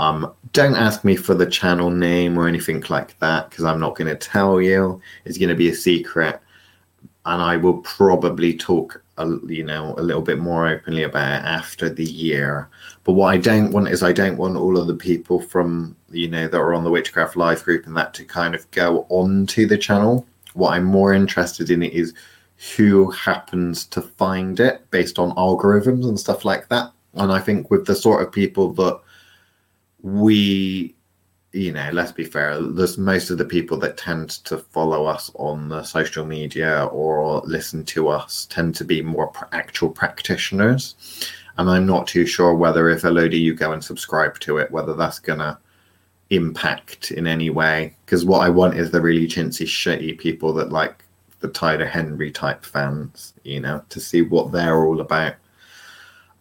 Um, 0.00 0.32
don't 0.52 0.76
ask 0.76 1.04
me 1.04 1.14
for 1.14 1.34
the 1.34 1.44
channel 1.44 1.90
name 1.90 2.38
or 2.38 2.48
anything 2.48 2.82
like 2.88 3.18
that 3.18 3.50
because 3.50 3.64
I'm 3.64 3.78
not 3.78 3.96
going 3.96 4.08
to 4.08 4.16
tell 4.16 4.60
you. 4.60 5.00
It's 5.26 5.36
going 5.36 5.50
to 5.50 5.54
be 5.54 5.68
a 5.68 5.74
secret 5.74 6.40
and 7.26 7.42
I 7.42 7.56
will 7.58 7.78
probably 7.78 8.56
talk, 8.56 9.02
a, 9.18 9.28
you 9.46 9.62
know, 9.62 9.94
a 9.98 10.02
little 10.02 10.22
bit 10.22 10.38
more 10.38 10.66
openly 10.66 11.02
about 11.02 11.42
it 11.42 11.44
after 11.44 11.90
the 11.90 12.04
year. 12.04 12.68
But 13.04 13.12
what 13.12 13.26
I 13.26 13.36
don't 13.36 13.72
want 13.72 13.88
is 13.88 14.02
I 14.02 14.12
don't 14.12 14.38
want 14.38 14.56
all 14.56 14.78
of 14.78 14.86
the 14.86 14.94
people 14.94 15.38
from 15.38 15.94
you 16.10 16.28
know 16.28 16.48
that 16.48 16.58
are 16.58 16.72
on 16.72 16.82
the 16.82 16.90
Witchcraft 16.90 17.36
Live 17.36 17.62
group 17.62 17.86
and 17.86 17.96
that 17.96 18.14
to 18.14 18.24
kind 18.24 18.54
of 18.54 18.70
go 18.70 19.06
onto 19.10 19.66
the 19.66 19.76
channel. 19.76 20.26
What 20.54 20.72
I'm 20.72 20.84
more 20.84 21.12
interested 21.12 21.70
in 21.70 21.82
is 21.82 22.14
who 22.74 23.10
happens 23.10 23.84
to 23.86 24.00
find 24.00 24.58
it 24.58 24.90
based 24.90 25.18
on 25.18 25.36
algorithms 25.36 26.08
and 26.08 26.18
stuff 26.18 26.44
like 26.44 26.68
that. 26.68 26.90
And 27.14 27.30
I 27.30 27.38
think 27.38 27.70
with 27.70 27.86
the 27.86 27.94
sort 27.94 28.22
of 28.22 28.32
people 28.32 28.72
that 28.74 28.98
we 30.02 30.94
you 31.52 31.72
know, 31.72 31.90
let's 31.92 32.12
be 32.12 32.24
fair, 32.24 32.60
there's 32.60 32.96
most 32.96 33.30
of 33.30 33.38
the 33.38 33.44
people 33.44 33.76
that 33.78 33.96
tend 33.96 34.30
to 34.30 34.56
follow 34.56 35.06
us 35.06 35.30
on 35.34 35.68
the 35.68 35.82
social 35.82 36.24
media 36.24 36.84
or 36.92 37.40
listen 37.44 37.84
to 37.86 38.08
us 38.08 38.46
tend 38.50 38.74
to 38.76 38.84
be 38.84 39.02
more 39.02 39.32
actual 39.52 39.90
practitioners. 39.90 40.94
And 41.58 41.68
I'm 41.68 41.86
not 41.86 42.06
too 42.06 42.24
sure 42.24 42.54
whether 42.54 42.88
if 42.88 43.04
of 43.04 43.38
you 43.38 43.54
go 43.54 43.72
and 43.72 43.82
subscribe 43.82 44.38
to 44.40 44.58
it, 44.58 44.70
whether 44.70 44.94
that's 44.94 45.18
to 45.40 45.58
impact 46.30 47.10
in 47.10 47.26
any 47.26 47.50
way. 47.50 47.96
Because 48.04 48.24
what 48.24 48.42
I 48.42 48.48
want 48.48 48.76
is 48.76 48.92
the 48.92 49.00
really 49.00 49.26
chintzy, 49.26 49.66
shitty 49.66 50.18
people 50.18 50.52
that 50.54 50.70
like 50.70 51.04
the 51.40 51.48
Tyler 51.48 51.86
Henry 51.86 52.30
type 52.30 52.64
fans, 52.64 53.34
you 53.42 53.58
know, 53.58 53.82
to 53.88 53.98
see 53.98 54.22
what 54.22 54.52
they're 54.52 54.84
all 54.84 55.00
about. 55.00 55.34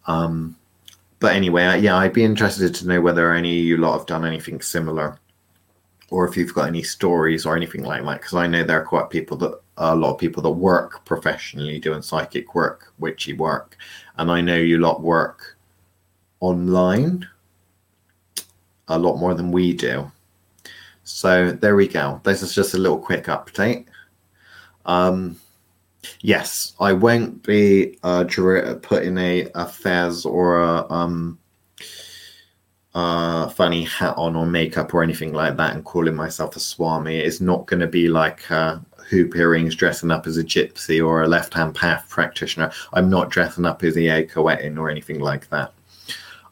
Um, 0.05 0.55
but 1.19 1.36
anyway, 1.36 1.79
yeah, 1.82 1.97
I'd 1.97 2.13
be 2.13 2.23
interested 2.23 2.73
to 2.75 2.88
know 2.88 3.01
whether 3.01 3.34
any 3.34 3.60
of 3.60 3.65
you 3.65 3.77
lot 3.77 3.97
have 3.97 4.08
done 4.08 4.25
anything 4.25 4.62
similar, 4.62 5.19
or 6.10 6.27
if 6.27 6.38
you've 6.38 6.53
got 6.53 6.67
any 6.67 6.82
stories 6.82 7.45
or 7.45 7.55
anything 7.55 7.84
like 7.84 8.03
that. 8.03 8.21
Because 8.21 8.34
I 8.36 8.47
know 8.47 8.63
there 8.63 8.82
are 8.82 8.86
quite 8.86 9.10
people 9.10 9.38
that 9.38 9.60
a 9.77 9.95
lot 9.95 10.13
of 10.13 10.19
people 10.19 10.41
that 10.43 10.49
work 10.49 11.05
professionally 11.05 11.79
doing 11.79 12.01
psychic 12.01 12.55
work, 12.55 12.93
witchy 12.99 13.34
work, 13.34 13.77
and 14.17 14.32
I 14.32 14.41
know 14.41 14.58
you 14.58 14.79
lot 14.79 15.01
work 15.01 15.58
online 16.39 17.27
a 18.88 18.97
lot 18.97 19.17
more 19.17 19.34
than 19.34 19.51
we 19.51 19.73
do. 19.73 20.12
So 21.03 21.51
there 21.51 21.75
we 21.75 21.88
go. 21.88 22.21
This 22.23 22.41
is 22.41 22.53
just 22.53 22.73
a 22.73 22.77
little 22.77 22.99
quick 22.99 23.25
update. 23.25 23.86
Um, 24.86 25.39
Yes, 26.21 26.73
I 26.79 26.93
won't 26.93 27.43
be 27.43 27.97
uh, 28.03 28.25
putting 28.81 29.17
a, 29.17 29.49
a 29.55 29.65
fez 29.65 30.25
or 30.25 30.62
a 30.62 30.91
um, 30.91 31.39
uh, 32.93 33.49
funny 33.49 33.83
hat 33.83 34.15
on 34.17 34.35
or 34.35 34.45
makeup 34.45 34.93
or 34.93 35.03
anything 35.03 35.33
like 35.33 35.57
that 35.57 35.75
and 35.75 35.83
calling 35.83 36.15
myself 36.15 36.55
a 36.55 36.59
swami. 36.59 37.17
It's 37.17 37.41
not 37.41 37.65
going 37.67 37.81
to 37.81 37.88
be 37.88 38.07
like 38.07 38.49
uh, 38.49 38.79
hoop 39.09 39.35
earrings 39.35 39.75
dressing 39.75 40.12
up 40.12 40.27
as 40.27 40.38
a 40.38 40.43
gypsy 40.43 41.05
or 41.05 41.23
a 41.23 41.27
left 41.27 41.53
hand 41.53 41.75
path 41.75 42.07
practitioner. 42.09 42.71
I'm 42.93 43.09
not 43.09 43.29
dressing 43.29 43.65
up 43.65 43.83
as 43.83 43.97
a 43.97 44.25
Coetin 44.25 44.77
or 44.77 44.89
anything 44.89 45.19
like 45.19 45.49
that. 45.49 45.73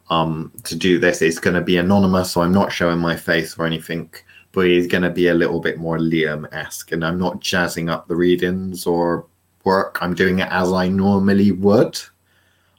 Um, 0.09 0.53
to 0.63 0.75
do 0.75 0.99
this, 0.99 1.21
it's 1.21 1.39
going 1.39 1.55
to 1.55 1.61
be 1.61 1.77
anonymous, 1.77 2.31
so 2.31 2.41
I'm 2.41 2.53
not 2.53 2.71
showing 2.71 2.99
my 2.99 3.15
face 3.15 3.57
or 3.57 3.65
anything 3.65 4.09
but 4.57 4.65
it's 4.65 4.87
going 4.87 5.03
to 5.03 5.11
be 5.11 5.27
a 5.27 5.35
little 5.35 5.59
bit 5.59 5.77
more 5.77 5.99
Liam 5.99 6.51
esque. 6.51 6.91
And 6.91 7.05
I'm 7.05 7.19
not 7.19 7.41
jazzing 7.41 7.89
up 7.89 8.07
the 8.07 8.15
readings 8.15 8.87
or 8.87 9.27
work. 9.67 9.97
I'm 10.01 10.15
doing 10.15 10.39
it 10.39 10.47
as 10.49 10.71
I 10.71 10.87
normally 10.87 11.51
would. 11.51 11.99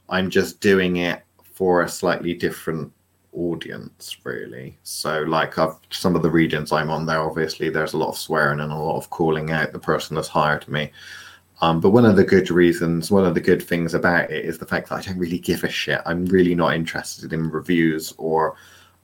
I'm 0.09 0.29
just 0.31 0.59
doing 0.59 0.97
it 0.97 1.21
for 1.53 1.83
a 1.83 1.89
slightly 1.89 2.33
different 2.33 2.91
audience, 3.31 4.17
really. 4.23 4.79
So, 4.81 5.21
like, 5.21 5.59
I've 5.59 5.75
some 5.91 6.15
of 6.15 6.23
the 6.23 6.31
readings 6.31 6.71
I'm 6.71 6.89
on 6.89 7.05
there, 7.05 7.21
obviously, 7.21 7.69
there's 7.69 7.93
a 7.93 7.97
lot 7.97 8.09
of 8.09 8.17
swearing 8.17 8.59
and 8.59 8.71
a 8.71 8.75
lot 8.75 8.97
of 8.97 9.11
calling 9.11 9.51
out 9.51 9.71
the 9.71 9.87
person 9.91 10.15
that's 10.15 10.27
hired 10.27 10.67
me. 10.67 10.91
Um, 11.61 11.79
but 11.79 11.91
one 11.91 12.05
of 12.05 12.15
the 12.15 12.23
good 12.23 12.49
reasons, 12.49 13.11
one 13.11 13.25
of 13.25 13.35
the 13.35 13.47
good 13.49 13.61
things 13.61 13.93
about 13.93 14.31
it 14.31 14.45
is 14.45 14.57
the 14.57 14.65
fact 14.65 14.89
that 14.89 14.95
I 14.95 15.01
don't 15.01 15.19
really 15.19 15.39
give 15.39 15.63
a 15.63 15.69
shit. 15.69 16.01
I'm 16.07 16.25
really 16.25 16.55
not 16.55 16.73
interested 16.73 17.33
in 17.33 17.51
reviews 17.51 18.13
or 18.17 18.55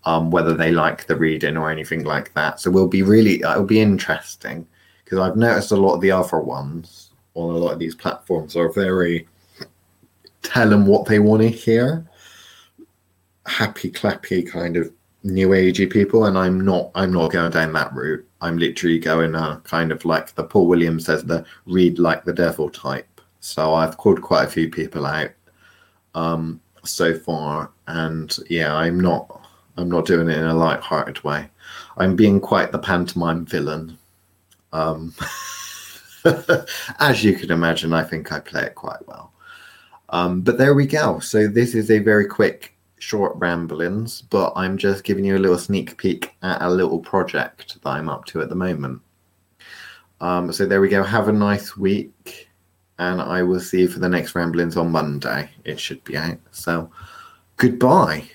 um, 0.05 0.31
whether 0.31 0.55
they 0.55 0.71
like 0.71 1.05
the 1.05 1.17
reading 1.17 1.57
or 1.57 1.69
anything 1.69 2.03
like 2.03 2.33
that. 2.33 2.59
So 2.59 2.71
we'll 2.71 2.87
be 2.87 3.03
really, 3.03 3.41
it'll 3.41 3.65
be 3.65 3.81
interesting 3.81 4.65
because 5.03 5.19
I've 5.19 5.35
noticed 5.35 5.71
a 5.71 5.75
lot 5.75 5.95
of 5.95 6.01
the 6.01 6.11
other 6.11 6.39
ones 6.39 7.04
on 7.35 7.53
a 7.53 7.57
lot 7.57 7.73
of 7.73 7.79
these 7.79 7.95
platforms 7.95 8.55
are 8.55 8.71
very 8.71 9.27
tell 10.45 10.69
them 10.69 10.85
what 10.85 11.05
they 11.05 11.19
want 11.19 11.41
to 11.41 11.49
hear, 11.49 12.05
happy 13.45 13.91
clappy 13.91 14.47
kind 14.47 14.77
of 14.77 14.91
new 15.23 15.49
agey 15.49 15.91
people, 15.91 16.25
and 16.25 16.37
I'm 16.37 16.61
not. 16.61 16.91
I'm 16.95 17.11
not 17.11 17.31
going 17.31 17.51
down 17.51 17.73
that 17.73 17.93
route. 17.93 18.25
I'm 18.41 18.57
literally 18.57 18.99
going 18.99 19.35
uh, 19.35 19.59
kind 19.61 19.91
of 19.91 20.05
like 20.05 20.33
the 20.35 20.43
Paul 20.43 20.67
Williams 20.67 21.05
says, 21.05 21.23
the 21.23 21.45
read 21.65 21.99
like 21.99 22.23
the 22.23 22.33
devil 22.33 22.69
type. 22.69 23.21
So 23.39 23.73
I've 23.73 23.97
called 23.97 24.21
quite 24.21 24.45
a 24.45 24.49
few 24.49 24.69
people 24.69 25.05
out 25.05 25.31
um, 26.13 26.61
so 26.83 27.17
far, 27.17 27.71
and 27.87 28.37
yeah, 28.49 28.73
I'm 28.75 28.99
not. 28.99 29.41
I'm 29.77 29.89
not 29.89 30.05
doing 30.05 30.29
it 30.29 30.37
in 30.37 30.45
a 30.45 30.53
light-hearted 30.53 31.21
way. 31.25 31.49
I'm 31.97 32.15
being 32.15 32.39
quite 32.39 32.71
the 32.71 32.79
pantomime 32.79 33.45
villain. 33.45 33.97
Um, 34.71 35.13
As 36.99 37.23
you 37.23 37.35
can 37.35 37.51
imagine, 37.51 37.93
I 37.93 38.03
think 38.03 38.31
I 38.31 38.39
play 38.39 38.63
it 38.63 38.75
quite 38.75 39.05
well. 39.07 39.31
Um, 40.09 40.41
but 40.41 40.57
there 40.57 40.73
we 40.73 40.85
go. 40.85 41.19
So 41.19 41.47
this 41.47 41.75
is 41.75 41.91
a 41.91 41.99
very 41.99 42.27
quick, 42.27 42.75
short 42.99 43.35
ramblings, 43.37 44.21
but 44.21 44.53
I'm 44.55 44.77
just 44.77 45.03
giving 45.03 45.25
you 45.25 45.37
a 45.37 45.39
little 45.39 45.57
sneak 45.57 45.97
peek 45.97 46.35
at 46.41 46.61
a 46.61 46.69
little 46.69 46.99
project 46.99 47.81
that 47.81 47.89
I'm 47.89 48.09
up 48.09 48.25
to 48.25 48.41
at 48.41 48.49
the 48.49 48.55
moment. 48.55 49.01
Um, 50.21 50.51
so 50.51 50.65
there 50.65 50.81
we 50.81 50.89
go. 50.89 51.03
Have 51.03 51.27
a 51.27 51.33
nice 51.33 51.75
week, 51.75 52.49
and 52.99 53.21
I 53.21 53.43
will 53.43 53.59
see 53.59 53.81
you 53.81 53.87
for 53.87 53.99
the 53.99 54.09
next 54.09 54.35
ramblings 54.35 54.77
on 54.77 54.91
Monday. 54.91 55.49
It 55.65 55.79
should 55.79 56.03
be 56.03 56.17
out. 56.17 56.39
So 56.51 56.89
goodbye. 57.57 58.29